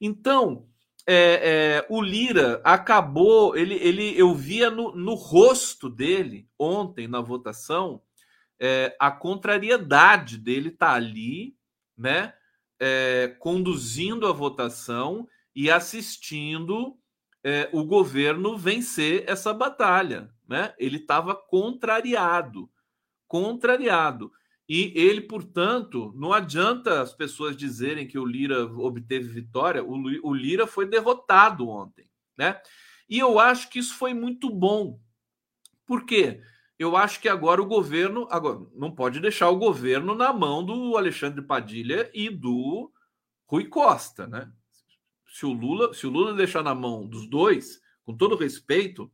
[0.00, 0.66] Então,
[1.10, 1.40] é,
[1.80, 8.02] é, o Lira acabou, ele, ele eu via no, no rosto dele ontem na votação
[8.60, 11.56] é, a contrariedade dele tá ali,
[11.96, 12.34] né,
[12.78, 16.96] é, conduzindo a votação e assistindo
[17.42, 20.74] é, o governo vencer essa batalha, né?
[20.78, 22.70] Ele estava contrariado,
[23.26, 24.30] contrariado.
[24.68, 30.66] E ele, portanto, não adianta as pessoas dizerem que o Lira obteve vitória, o, Lira
[30.66, 32.04] foi derrotado ontem,
[32.36, 32.60] né?
[33.08, 35.00] E eu acho que isso foi muito bom.
[35.86, 36.42] Por quê?
[36.78, 40.98] Eu acho que agora o governo agora não pode deixar o governo na mão do
[40.98, 42.92] Alexandre Padilha e do
[43.46, 44.52] Rui Costa, né?
[45.26, 49.10] Se o Lula, se o Lula deixar na mão dos dois, com todo respeito,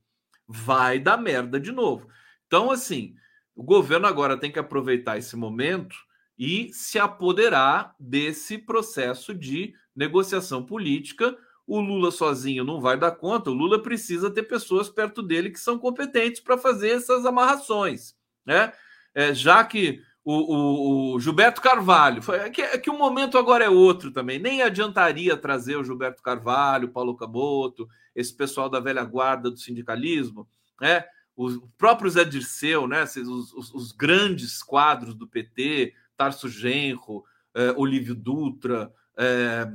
[0.48, 2.08] vai dar merda de novo.
[2.46, 3.14] Então, assim,
[3.54, 5.96] o governo agora tem que aproveitar esse momento
[6.38, 11.36] e se apoderar desse processo de negociação política.
[11.66, 15.60] O Lula sozinho não vai dar conta, o Lula precisa ter pessoas perto dele que
[15.60, 18.14] são competentes para fazer essas amarrações.
[18.44, 18.72] Né?
[19.14, 23.38] É, já que o, o, o, Gilberto Carvalho, foi, é, que, é que o momento
[23.38, 28.80] agora é outro também, nem adiantaria trazer o Gilberto Carvalho, Paulo Camoto, esse pessoal da
[28.80, 30.48] velha guarda do sindicalismo,
[30.80, 31.04] né?
[31.36, 33.02] O próprio Zé Dirceu, né?
[33.02, 37.24] Os, os, os grandes quadros do PT, Tarso Genro,
[37.54, 39.70] é, Olívio Dutra, é,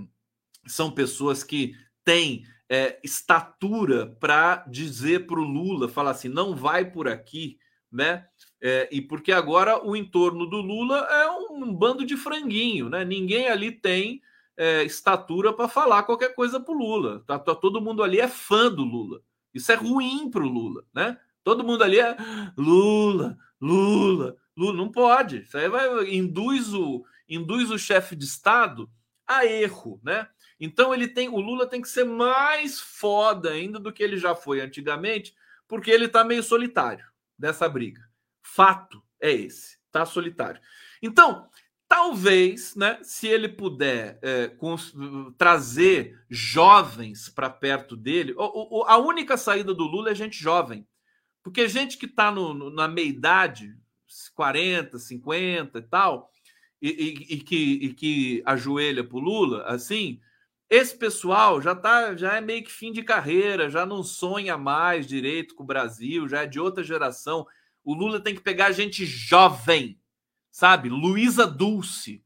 [0.68, 6.89] são pessoas que têm é, estatura para dizer para o Lula, falar assim, não vai
[6.89, 7.57] por aqui,
[7.91, 8.26] né?
[8.62, 13.03] É, e porque agora o entorno do Lula é um bando de franguinho, né?
[13.03, 14.22] Ninguém ali tem
[14.55, 17.24] é, estatura para falar qualquer coisa para o Lula.
[17.26, 19.22] Tá, tá, todo mundo ali é fã do Lula.
[19.53, 21.18] Isso é ruim para o Lula, né?
[21.44, 22.16] Todo mundo ali é
[22.58, 24.78] Lula, Lula, Lula.
[24.78, 25.42] Não pode.
[25.42, 28.90] Isso aí vai, induz o, induz o chefe de Estado
[29.26, 30.28] a erro, né?
[30.60, 34.36] Então ele tem, o Lula tem que ser mais foda ainda do que ele já
[34.36, 35.34] foi antigamente,
[35.68, 37.06] porque ele está meio solitário
[37.38, 38.02] dessa briga.
[38.42, 40.60] Fato é esse, tá solitário.
[41.02, 41.48] Então,
[41.88, 44.52] talvez, né, se ele puder é,
[45.38, 50.86] trazer jovens para perto dele, o, o, a única saída do Lula é gente jovem,
[51.50, 53.76] porque gente que está na meia idade,
[54.36, 56.32] 40, 50 e tal,
[56.80, 60.22] e, e, e que, e que ajoelha para o Lula, assim,
[60.70, 65.08] esse pessoal já tá, já é meio que fim de carreira, já não sonha mais
[65.08, 67.47] direito com o Brasil, já é de outra geração.
[67.84, 70.00] O Lula tem que pegar gente jovem,
[70.52, 70.88] sabe?
[70.88, 72.24] Luísa Dulce,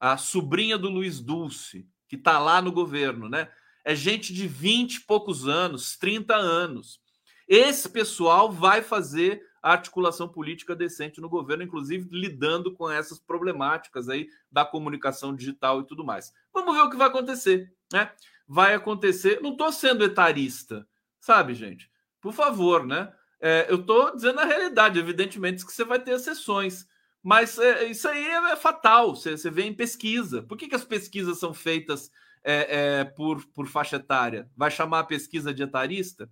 [0.00, 3.50] a sobrinha do Luiz Dulce, que tá lá no governo, né?
[3.84, 7.03] É gente de 20 e poucos anos, 30 anos.
[7.48, 14.28] Esse pessoal vai fazer articulação política decente no governo, inclusive lidando com essas problemáticas aí
[14.52, 16.32] da comunicação digital e tudo mais.
[16.52, 18.12] Vamos ver o que vai acontecer, né?
[18.46, 19.40] Vai acontecer.
[19.40, 20.86] Não estou sendo etarista,
[21.18, 21.90] sabe, gente?
[22.20, 23.10] Por favor, né?
[23.40, 26.86] É, eu estou dizendo a realidade, evidentemente que você vai ter exceções,
[27.22, 29.16] mas é, isso aí é, é fatal.
[29.16, 30.42] Você, você, vê em pesquisa.
[30.42, 32.10] Por que, que as pesquisas são feitas
[32.42, 34.50] é, é, por, por faixa etária?
[34.54, 36.30] Vai chamar a pesquisa de etarista?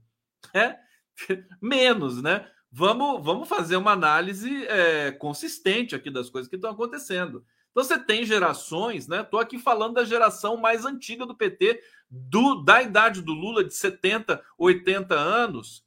[0.52, 0.76] É?
[1.60, 2.48] Menos, né?
[2.72, 7.44] vamos, vamos fazer uma análise é, consistente aqui das coisas que estão acontecendo.
[7.70, 9.20] Então você tem gerações, né?
[9.20, 13.74] Estou aqui falando da geração mais antiga do PT, do, da idade do Lula, de
[13.74, 15.84] 70, 80 anos,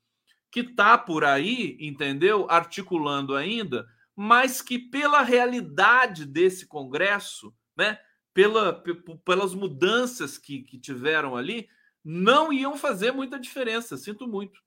[0.51, 2.47] que está por aí, entendeu?
[2.49, 7.99] Articulando ainda, mas que pela realidade desse Congresso, né?
[8.33, 8.83] Pela,
[9.23, 11.69] pelas mudanças que, que tiveram ali,
[12.03, 13.95] não iam fazer muita diferença.
[13.95, 14.64] Sinto muito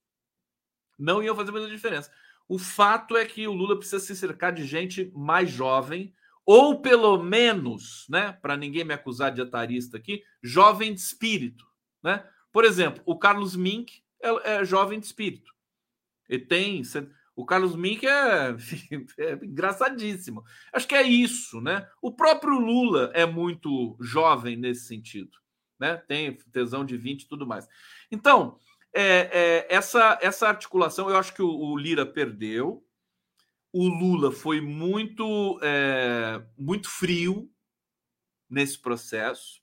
[0.98, 2.10] não iam fazer muita diferença.
[2.48, 7.22] O fato é que o Lula precisa se cercar de gente mais jovem, ou pelo
[7.22, 11.66] menos, né, para ninguém me acusar de etarista aqui, jovem de espírito,
[12.02, 12.26] né?
[12.50, 15.52] Por exemplo, o Carlos Mink é, é jovem de espírito.
[16.28, 16.82] Ele tem
[17.36, 18.56] o Carlos Mink é,
[19.18, 20.42] é, engraçadíssimo.
[20.72, 21.88] Acho que é isso, né?
[22.02, 25.30] O próprio Lula é muito jovem nesse sentido,
[25.78, 25.96] né?
[25.96, 27.68] Tem tesão de 20 e tudo mais.
[28.10, 28.58] Então,
[28.94, 32.84] é, é, essa, essa articulação, eu acho que o, o, Lira perdeu.
[33.72, 37.50] O Lula foi muito, é, muito frio
[38.48, 39.60] nesse processo,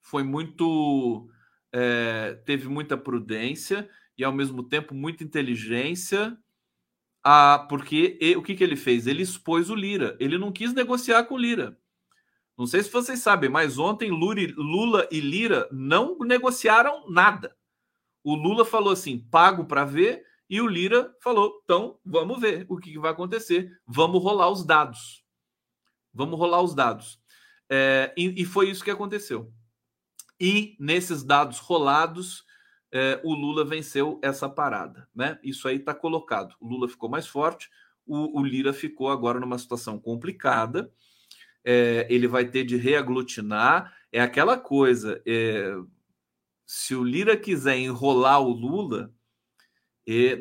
[0.00, 1.28] foi muito.
[1.70, 6.36] É, teve muita prudência e, ao mesmo tempo, muita inteligência.
[7.22, 9.06] A, porque e, o que, que ele fez?
[9.06, 10.16] Ele expôs o Lira.
[10.18, 11.78] Ele não quis negociar com o Lira.
[12.56, 17.54] Não sei se vocês sabem, mas ontem Lula e Lira não negociaram nada.
[18.22, 22.78] O Lula falou assim: pago para ver, e o Lira falou: então vamos ver o
[22.78, 25.24] que vai acontecer, vamos rolar os dados.
[26.12, 27.20] Vamos rolar os dados.
[27.70, 29.52] É, e, e, foi isso que aconteceu.
[30.40, 32.44] E nesses dados rolados,
[32.90, 35.06] é, o Lula venceu essa parada.
[35.14, 35.38] Né?
[35.42, 36.54] Isso aí está colocado.
[36.60, 37.68] O Lula ficou mais forte,
[38.06, 40.90] o, o Lira ficou agora numa situação complicada.
[41.62, 43.94] É, ele vai ter de reaglutinar.
[44.10, 45.22] É aquela coisa.
[46.70, 49.10] Se o Lira quiser enrolar o Lula,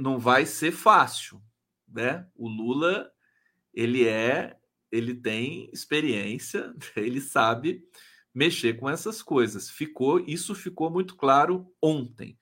[0.01, 1.41] não vai ser fácil,
[1.87, 2.27] né?
[2.35, 3.09] O Lula,
[3.73, 4.57] ele é,
[4.91, 7.81] ele tem experiência, ele sabe
[8.35, 9.69] mexer com essas coisas.
[9.69, 12.37] Ficou, isso ficou muito claro ontem.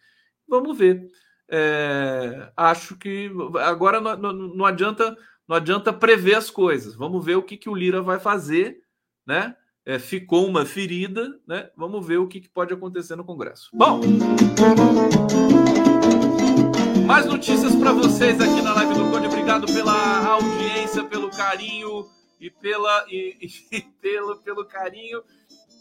[0.47, 1.07] Vamos ver.
[1.47, 3.29] É, acho que
[3.61, 5.15] agora não, não, não, adianta,
[5.47, 6.95] não adianta prever as coisas.
[6.95, 8.81] Vamos ver o que, que o Lira vai fazer,
[9.27, 9.55] né?
[9.85, 11.69] É, ficou uma ferida, né?
[11.77, 13.69] Vamos ver o que, que pode acontecer no Congresso.
[13.71, 14.01] Bom,
[17.05, 19.27] mais notícias para vocês aqui na live do Conde.
[19.27, 22.07] Obrigado pela audiência, pelo carinho
[22.41, 23.37] e pela e,
[23.71, 25.21] e, pelo pelo carinho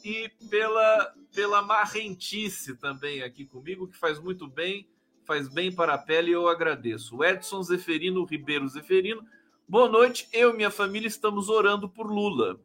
[0.05, 4.87] e pela pela marrentice também aqui comigo que faz muito bem,
[5.25, 7.25] faz bem para a pele e eu agradeço.
[7.25, 9.25] Edson Zeferino Ribeiro Zeferino.
[9.67, 10.29] Boa noite.
[10.31, 12.61] Eu e minha família estamos orando por Lula.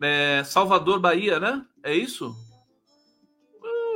[0.00, 1.64] É, Salvador, Bahia, né?
[1.82, 2.34] É isso?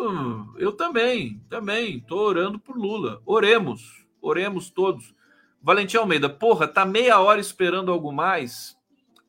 [0.00, 1.98] Hum, eu também, também.
[1.98, 3.22] Estou orando por Lula.
[3.24, 5.14] Oremos, oremos todos.
[5.62, 8.76] Valentim Almeida, porra, tá meia hora esperando algo mais?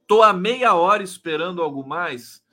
[0.05, 2.43] Tô a meia hora esperando algo mais?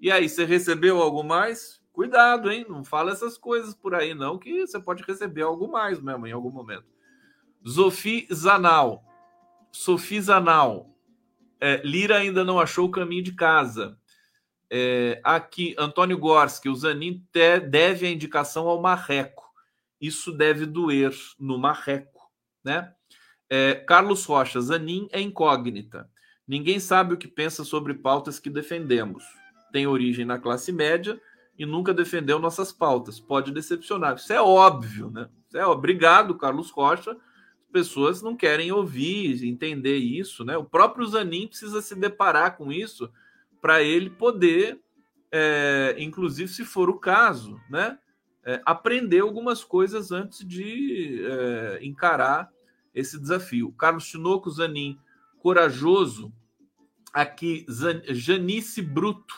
[0.00, 1.82] E aí, você recebeu algo mais?
[1.92, 2.64] Cuidado, hein?
[2.68, 6.32] Não fala essas coisas por aí, não, que você pode receber algo mais mesmo em
[6.32, 6.84] algum momento.
[7.66, 9.02] Zofi Zanal.
[9.72, 10.95] Sofi Zanal.
[11.60, 13.98] É, Lira ainda não achou o caminho de casa.
[14.70, 19.44] É, aqui, Antônio Gorski, o Zanin te, deve a indicação ao Marreco.
[20.00, 22.30] Isso deve doer no Marreco,
[22.64, 22.92] né?
[23.48, 26.10] É, Carlos Rocha, Zanin é incógnita.
[26.46, 29.24] Ninguém sabe o que pensa sobre pautas que defendemos.
[29.72, 31.20] Tem origem na classe média
[31.58, 33.18] e nunca defendeu nossas pautas.
[33.18, 34.16] Pode decepcionar.
[34.16, 35.28] Isso é óbvio, né?
[35.48, 37.16] Isso é obrigado, Carlos Rocha.
[37.76, 40.56] As pessoas não querem ouvir, entender isso, né?
[40.56, 43.12] O próprio Zanin precisa se deparar com isso
[43.60, 44.80] para ele poder,
[45.30, 47.98] é, inclusive se for o caso, né,
[48.46, 52.50] é, aprender algumas coisas antes de é, encarar
[52.94, 53.70] esse desafio.
[53.72, 54.98] Carlos Tinoco Zanin,
[55.38, 56.32] corajoso,
[57.12, 59.34] aqui, Zan, Janice Bruto.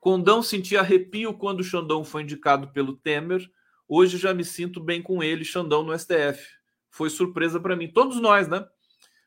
[0.00, 3.50] Condão sentia arrepio quando o Xandão foi indicado pelo Temer.
[3.86, 6.63] Hoje já me sinto bem com ele, Xandão no STF.
[6.94, 7.88] Foi surpresa para mim.
[7.88, 8.64] Todos nós, né?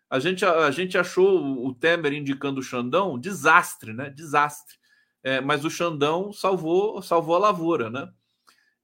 [0.09, 4.09] A gente, a, a gente achou o Temer indicando o Xandão desastre, né?
[4.09, 4.77] Desastre.
[5.21, 8.09] É, mas o Xandão salvou, salvou a lavoura, né?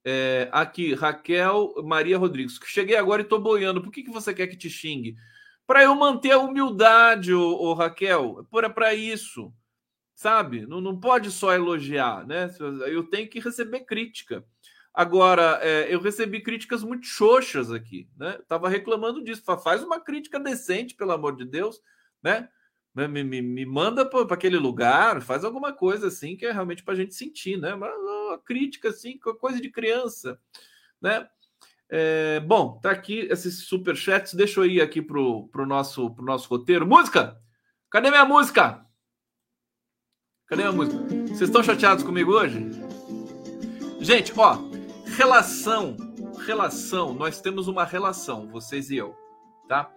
[0.03, 2.59] É, aqui, Raquel Maria Rodrigues.
[2.65, 3.81] Cheguei agora e estou boiando.
[3.81, 5.15] Por que, que você quer que te xingue?
[5.65, 8.45] Para eu manter a humildade, ô, ô Raquel.
[8.53, 9.53] É para isso.
[10.13, 10.65] Sabe?
[10.65, 12.53] Não, não pode só elogiar, né?
[12.59, 14.43] Eu tenho que receber crítica.
[14.94, 18.38] Agora, é, eu recebi críticas muito xoxas aqui, né?
[18.48, 19.41] Tava reclamando disso.
[19.64, 21.82] Faz uma crítica decente, pelo amor de Deus,
[22.22, 22.48] né?
[22.94, 26.94] Me, me, me manda para aquele lugar, faz alguma coisa assim que é realmente para
[26.94, 27.74] a gente sentir, né?
[27.74, 30.39] Uma, uma crítica assim, coisa de criança,
[31.02, 31.28] né?
[31.89, 34.36] É, bom, tá aqui esses superchats.
[34.36, 36.86] Deixa eu ir aqui pro, pro, nosso, pro nosso roteiro.
[36.86, 37.41] Música!
[37.89, 38.86] Cadê minha música?
[40.48, 40.98] Cadê minha música?
[41.28, 42.60] Vocês estão chateados comigo hoje?
[44.00, 44.72] Gente, ó,
[45.16, 45.95] Relação,
[46.45, 49.16] relação, nós temos uma relação, vocês e eu,
[49.68, 49.91] tá?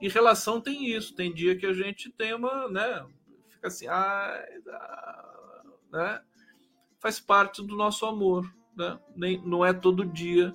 [0.00, 3.06] E relação tem isso, tem dia que a gente tem uma, né?
[3.50, 4.44] Fica assim, ah,
[5.92, 6.20] né?
[6.98, 8.98] Faz parte do nosso amor, né?
[9.14, 10.52] Nem, não é todo dia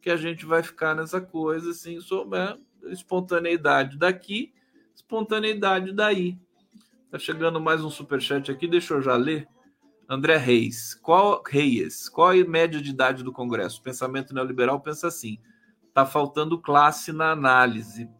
[0.00, 2.56] que a gente vai ficar nessa coisa assim, sobre né?
[2.84, 4.52] espontaneidade daqui,
[4.94, 6.38] espontaneidade daí.
[7.10, 9.48] Tá chegando mais um super chat aqui, deixa eu já ler.
[10.10, 10.92] André Reis.
[10.94, 12.08] Qual Reis?
[12.08, 13.78] Qual a média de idade do Congresso?
[13.78, 15.38] O pensamento neoliberal pensa assim:
[15.86, 18.10] está faltando classe na análise.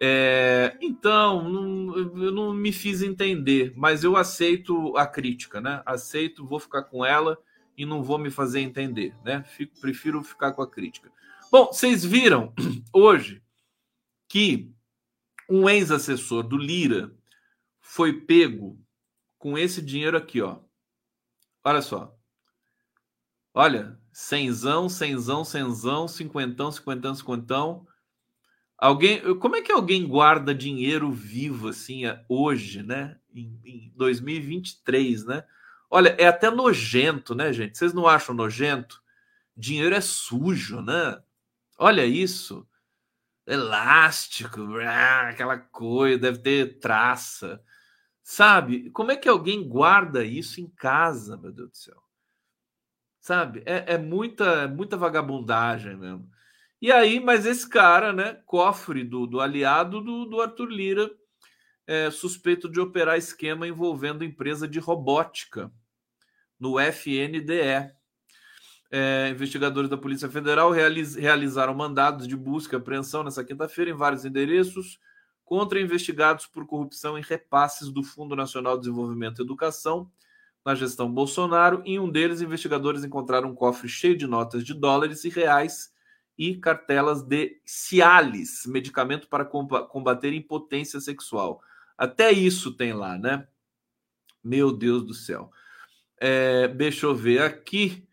[0.00, 5.82] É, então, não, eu não me fiz entender, mas eu aceito a crítica, né?
[5.84, 7.38] Aceito, vou ficar com ela
[7.76, 9.44] e não vou me fazer entender, né?
[9.44, 11.12] Fico, prefiro ficar com a crítica.
[11.52, 12.54] Bom, vocês viram
[12.90, 13.42] hoje
[14.26, 14.72] que
[15.48, 17.14] um ex-assessor do Lira
[17.80, 18.80] foi pego
[19.38, 20.58] com esse dinheiro aqui, ó.
[21.64, 22.16] Olha só.
[23.54, 27.86] Olha, cenzão, cenzão, cenzão, cinquentão, cinquentão, cinquentão.
[28.78, 33.16] Alguém, como é que alguém guarda dinheiro vivo assim hoje, né?
[33.34, 35.44] Em, em 2023, né?
[35.90, 37.78] Olha, é até nojento, né, gente?
[37.78, 39.02] Vocês não acham nojento?
[39.56, 41.22] Dinheiro é sujo, né?
[41.78, 42.66] Olha isso.
[43.46, 44.78] Elástico,
[45.28, 47.62] aquela coisa, deve ter traça.
[48.22, 48.90] Sabe?
[48.90, 52.02] Como é que alguém guarda isso em casa, meu Deus do céu?
[53.20, 53.62] Sabe?
[53.66, 56.28] É, é muita, muita vagabundagem mesmo.
[56.80, 58.34] E aí, mas esse cara, né?
[58.46, 61.10] Cofre do, do aliado do, do Arthur Lira,
[61.86, 65.70] é, suspeito de operar esquema envolvendo empresa de robótica
[66.58, 67.92] no FNDE.
[68.90, 73.94] É, investigadores da Polícia Federal realiz, realizaram mandados de busca e apreensão nessa quinta-feira em
[73.94, 74.98] vários endereços
[75.44, 80.10] contra investigados por corrupção em repasses do Fundo Nacional de Desenvolvimento e Educação
[80.64, 81.82] na gestão Bolsonaro.
[81.84, 85.92] Em um deles, investigadores encontraram um cofre cheio de notas de dólares e reais
[86.38, 91.60] e cartelas de Cialis, medicamento para combater impotência sexual.
[91.96, 93.46] Até isso tem lá, né?
[94.42, 95.50] Meu Deus do céu.
[96.18, 98.06] É, deixa eu ver aqui.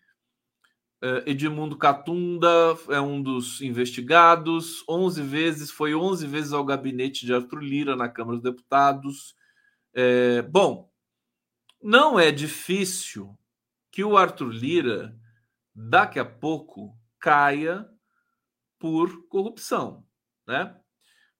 [1.01, 2.49] Uh, Edmundo Catunda
[2.89, 4.83] é um dos investigados.
[4.87, 9.33] 11 vezes, foi 11 vezes ao gabinete de Arthur Lira na Câmara dos Deputados.
[9.93, 10.91] É, bom,
[11.81, 13.37] não é difícil
[13.89, 15.17] que o Arthur Lira,
[15.73, 17.87] daqui a pouco, caia
[18.77, 20.05] por corrupção,
[20.45, 20.75] né?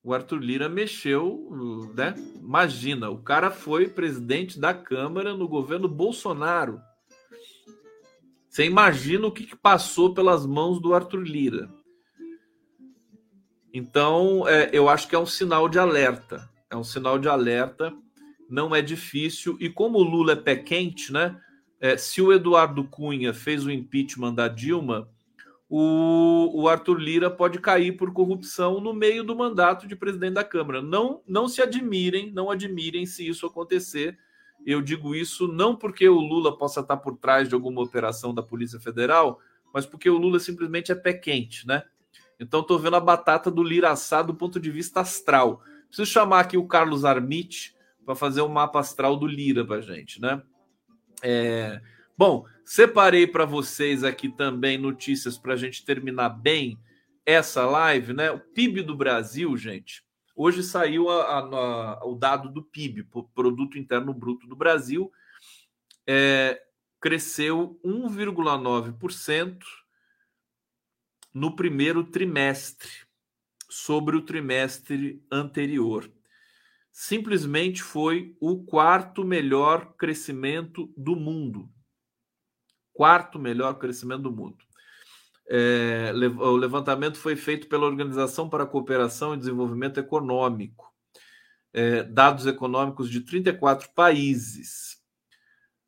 [0.01, 1.49] O Arthur Lira mexeu,
[1.93, 2.15] né?
[2.35, 6.81] Imagina, o cara foi presidente da Câmara no governo Bolsonaro
[8.49, 11.69] você imagina o que, passou pelas mãos do Arthur Lira.
[13.71, 16.49] Então, é, eu acho que é um sinal de alerta.
[16.69, 17.93] É um sinal de alerta.
[18.49, 19.55] Não é difícil.
[19.59, 21.39] E como o Lula é pé quente, né?
[21.79, 25.07] É, se o Eduardo Cunha fez o impeachment da Dilma,
[25.69, 30.43] o, o Arthur Lira pode cair por corrupção no meio do mandato de presidente da
[30.43, 30.81] Câmara.
[30.81, 34.17] Não, não se admirem, não admirem se isso acontecer.
[34.65, 38.43] Eu digo isso não porque o Lula possa estar por trás de alguma operação da
[38.43, 39.39] Polícia Federal,
[39.73, 41.83] mas porque o Lula simplesmente é pé quente, né?
[42.39, 45.61] Então estou vendo a batata do Lira assar do ponto de vista astral.
[45.87, 49.81] Preciso chamar aqui o Carlos Armit para fazer o um mapa astral do Lira para
[49.81, 50.41] gente, né?
[51.21, 51.81] É...
[52.17, 56.77] Bom, separei para vocês aqui também notícias para a gente terminar bem
[57.25, 58.31] essa live, né?
[58.31, 60.03] O PIB do Brasil, gente.
[60.41, 63.03] Hoje saiu a, a, a, o dado do PIB,
[63.35, 65.11] Produto Interno Bruto do Brasil,
[66.07, 66.65] é,
[66.97, 69.59] cresceu 1,9%
[71.33, 72.89] no primeiro trimestre
[73.69, 76.09] sobre o trimestre anterior.
[76.89, 81.69] Simplesmente foi o quarto melhor crescimento do mundo.
[82.93, 84.68] Quarto melhor crescimento do mundo.
[85.51, 90.93] É, o levantamento foi feito pela Organização para a Cooperação e Desenvolvimento Econômico.
[91.73, 94.99] É, dados econômicos de 34 países.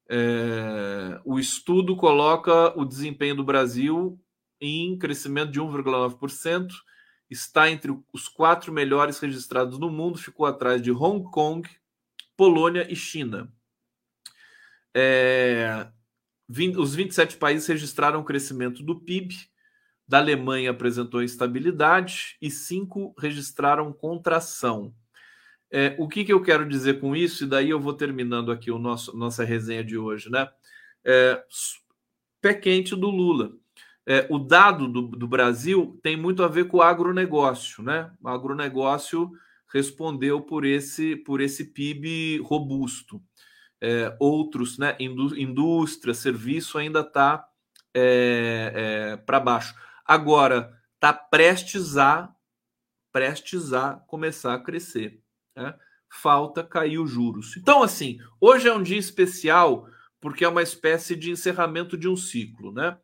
[0.10, 4.20] É, o estudo coloca o desempenho do Brasil
[4.60, 6.70] em crescimento de 1,9%,
[7.30, 11.68] está entre os quatro melhores registrados no mundo, ficou atrás de Hong Kong,
[12.36, 13.52] Polônia e China.
[14.94, 15.88] É,
[16.50, 19.51] 20, os 27 países registraram o crescimento do PIB,
[20.08, 24.94] da Alemanha apresentou instabilidade e cinco registraram contração.
[25.72, 27.46] É, o que, que eu quero dizer com isso?
[27.46, 30.50] E daí eu vou terminando aqui o nosso nossa resenha de hoje, né?
[31.06, 31.44] É,
[32.42, 33.54] pé quente do Lula
[34.06, 38.12] é, o dado do, do, Brasil tem muito a ver com o agronegócio, né?
[38.22, 39.32] O agronegócio
[39.72, 43.22] respondeu por esse, por esse PIB robusto.
[43.80, 44.96] É, outros, né?
[45.00, 47.48] Indústria, serviço ainda está
[47.94, 48.74] é,
[49.14, 49.76] é, para baixo.
[50.12, 52.36] Agora está prestes a
[53.14, 55.22] prestes a começar a crescer.
[55.56, 55.74] Né?
[56.10, 57.56] Falta cair os juros.
[57.56, 59.88] Então, assim, hoje é um dia especial
[60.20, 62.98] porque é uma espécie de encerramento de um ciclo, né?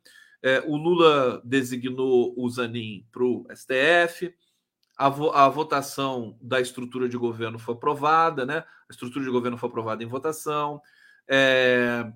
[0.44, 4.36] É, o Lula designou o Zanin para o STF,
[4.98, 8.66] a, vo a, votação da estrutura de governo foi aprovada, né?
[8.90, 10.82] A estrutura de governo foi aprovada em votação.
[11.26, 12.12] É,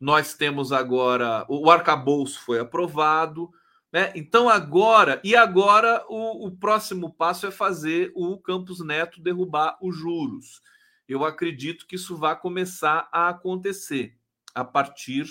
[0.00, 3.50] nós temos agora o, arcabouço foi aprovado,
[3.96, 4.12] né?
[4.14, 9.96] Então agora e agora o, o próximo passo é fazer o Campos Neto derrubar os
[9.96, 10.60] juros.
[11.08, 14.14] Eu acredito que isso vai começar a acontecer
[14.54, 15.24] a partir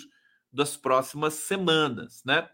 [0.51, 2.49] das próximas semanas, né?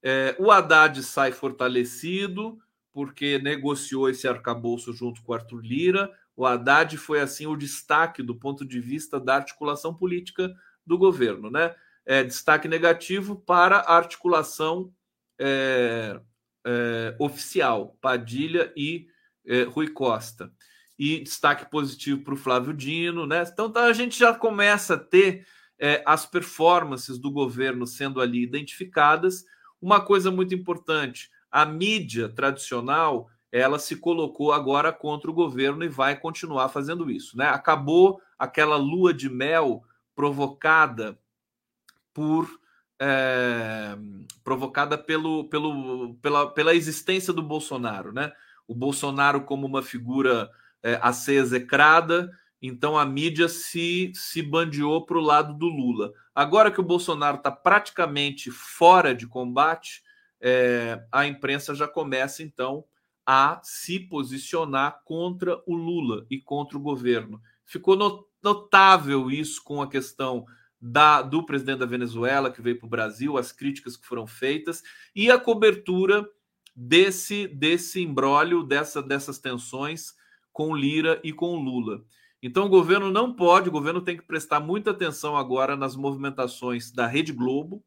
[0.00, 2.60] É, o Haddad sai fortalecido
[2.92, 6.12] porque negociou esse arcabouço junto com o Arthur Lira.
[6.36, 10.54] O Haddad foi assim o destaque do ponto de vista da articulação política
[10.86, 11.74] do governo, né?
[12.04, 14.94] É, destaque negativo para a articulação
[15.38, 16.20] é,
[16.66, 19.08] é, oficial, Padilha e
[19.46, 20.52] é, Rui Costa.
[20.98, 23.44] E destaque positivo para o Flávio Dino, né?
[23.52, 25.46] Então tá, a gente já começa a ter
[25.78, 29.44] é, as performances do governo sendo ali identificadas.
[29.80, 35.88] Uma coisa muito importante: a mídia tradicional ela se colocou agora contra o governo e
[35.88, 37.36] vai continuar fazendo isso.
[37.36, 37.46] Né?
[37.46, 39.82] Acabou aquela lua de mel
[40.14, 41.18] provocada
[42.12, 42.48] por
[43.00, 43.96] é,
[44.42, 48.32] provocada pelo, pelo, pela, pela existência do Bolsonaro, né?
[48.66, 50.50] O Bolsonaro como uma figura
[50.82, 52.30] é, a ser execrada
[52.60, 56.12] então a mídia se, se bandeou para o lado do Lula.
[56.34, 60.02] Agora que o Bolsonaro está praticamente fora de combate,
[60.40, 62.84] é, a imprensa já começa então
[63.24, 67.40] a se posicionar contra o Lula e contra o governo.
[67.64, 70.46] Ficou notável isso com a questão
[70.86, 74.82] da, do presidente da Venezuela que veio para o Brasil, as críticas que foram feitas
[75.14, 76.28] e a cobertura
[76.74, 80.14] desse desse imbróglio, dessa, dessas tensões
[80.52, 82.04] com Lira e com Lula.
[82.42, 86.92] Então o governo não pode, o governo tem que prestar muita atenção agora nas movimentações
[86.92, 87.84] da Rede Globo,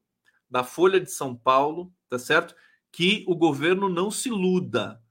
[0.50, 2.54] da Folha de São Paulo, tá certo?
[2.92, 5.02] Que o governo não se iluda.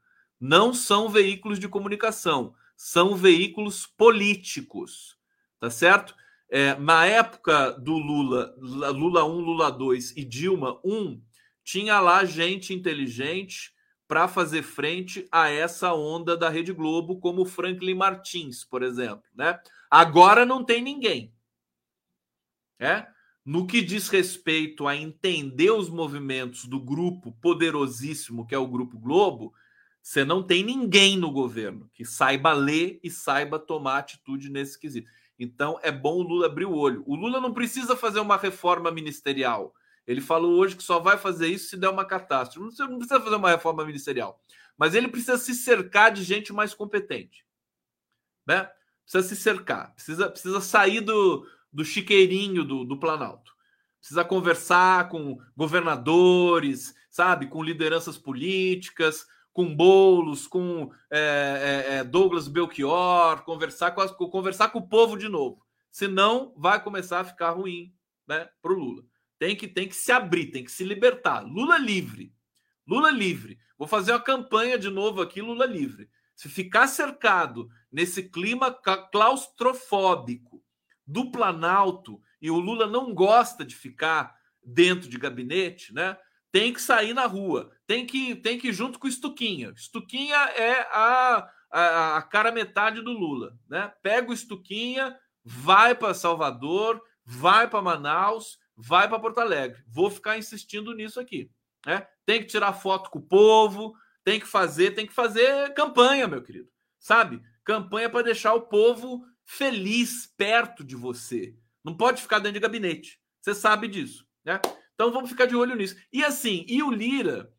[0.41, 5.17] Não são veículos de comunicação, são veículos políticos,
[5.59, 6.15] tá certo?
[6.51, 11.21] É, na época do Lula, Lula 1, Lula 2 e Dilma 1,
[11.63, 13.75] tinha lá gente inteligente
[14.07, 19.23] para fazer frente a essa onda da Rede Globo, como Franklin Martins, por exemplo.
[19.35, 19.61] Né?
[19.91, 21.35] Agora não tem ninguém.
[22.81, 23.07] É?
[23.45, 28.99] No que diz respeito a entender os movimentos do grupo poderosíssimo que é o Grupo
[28.99, 29.53] Globo,
[30.01, 35.11] Você não tem ninguém no governo que saiba ler e saiba tomar atitude nesse quesito.
[35.39, 37.05] Então é bom o Lula abrir o olho.
[37.07, 39.75] O Lula não precisa fazer uma reforma ministerial.
[40.07, 42.81] Ele falou hoje que só vai fazer isso se der uma catástrofe.
[42.81, 44.43] Não precisa fazer uma reforma ministerial.
[44.77, 47.45] Mas ele precisa se cercar de gente mais competente.
[48.47, 48.69] Né?
[49.03, 49.95] Precisa se cercar.
[49.95, 53.55] Precisa, precisa sair do, do chiqueirinho do, do Planalto.
[54.01, 57.49] Precisa conversar com governadores, sabe?
[57.49, 64.69] Com lideranças políticas, com Bolos, com é, é, é, Douglas Belchior, conversar com, as, conversar
[64.69, 65.65] com o povo de novo.
[65.91, 67.93] Senão vai começar a ficar ruim
[68.27, 69.03] né, para o Lula.
[69.39, 71.41] Tem que, tem que se abrir, tem que se libertar.
[71.41, 72.33] Lula livre.
[72.87, 73.59] Lula livre.
[73.77, 76.09] Vou fazer uma campanha de novo aqui, Lula livre.
[76.35, 78.73] Se ficar cercado nesse clima
[79.11, 80.63] claustrofóbico
[81.07, 86.17] do Planalto e o Lula não gosta de ficar dentro de gabinete, né?
[86.53, 89.73] Tem que sair na rua, tem que tem que ir junto com o Estuquinha.
[89.75, 93.91] Estuquinha é a, a, a cara metade do Lula, né?
[94.03, 99.83] Pega o Estuquinha, vai para Salvador, vai para Manaus, vai para Porto Alegre.
[99.89, 101.51] Vou ficar insistindo nisso aqui.
[101.87, 102.07] Né?
[102.27, 106.43] Tem que tirar foto com o povo, tem que fazer, tem que fazer campanha, meu
[106.43, 106.69] querido.
[106.99, 107.41] Sabe?
[107.65, 111.57] Campanha para deixar o povo feliz perto de você.
[111.83, 113.19] Não pode ficar dentro de gabinete.
[113.41, 114.61] Você sabe disso, né?
[114.95, 115.97] Então vamos ficar de olho nisso.
[116.13, 117.51] E assim, e o Lira,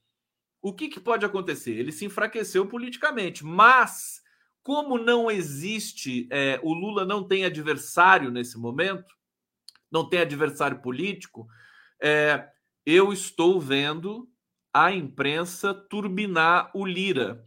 [0.62, 1.72] o que, que pode acontecer?
[1.72, 4.22] Ele se enfraqueceu politicamente, mas
[4.62, 9.14] como não existe, é, o Lula não tem adversário nesse momento,
[9.91, 11.47] não tem adversário político,
[12.01, 12.47] é,
[12.86, 14.30] eu estou vendo
[14.74, 17.43] a imprensa turbinar o Lira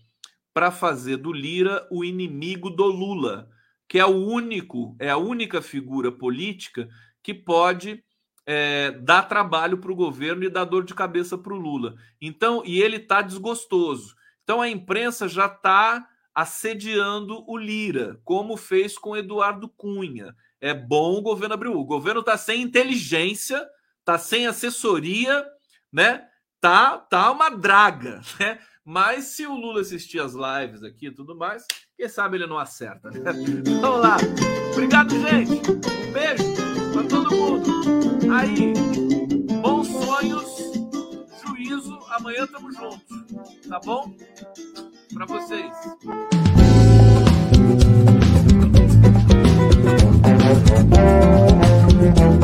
[0.52, 3.48] para fazer do Lira o inimigo do Lula,
[3.88, 6.88] que é o único, é a única figura política
[7.22, 8.02] que pode
[8.47, 11.95] é, dar trabalho para o governo e dar dor de cabeça para o Lula.
[12.20, 14.14] Então, e ele está desgostoso.
[14.43, 21.19] Então a imprensa já está assediando o Lira, como fez com Eduardo Cunha é bom
[21.19, 21.69] o governo abrir.
[21.69, 23.66] O governo está sem inteligência,
[23.98, 25.44] está sem assessoria,
[25.93, 26.24] né?
[26.60, 28.60] Tá, tá uma draga, né?
[28.85, 31.64] Mas se o Lula assistir as lives aqui e tudo mais,
[31.97, 33.10] quem sabe ele não acerta.
[33.10, 33.20] Né?
[33.81, 34.16] Vamos lá.
[34.73, 35.70] Obrigado, gente.
[35.70, 36.61] Um beijo
[37.08, 37.70] todo mundo.
[38.32, 38.72] Aí,
[39.60, 40.44] bons sonhos,
[41.46, 41.98] juízo.
[42.10, 43.26] Amanhã tamo juntos,
[43.68, 44.14] tá bom?
[45.14, 45.72] Para vocês.
[52.04, 52.41] Thank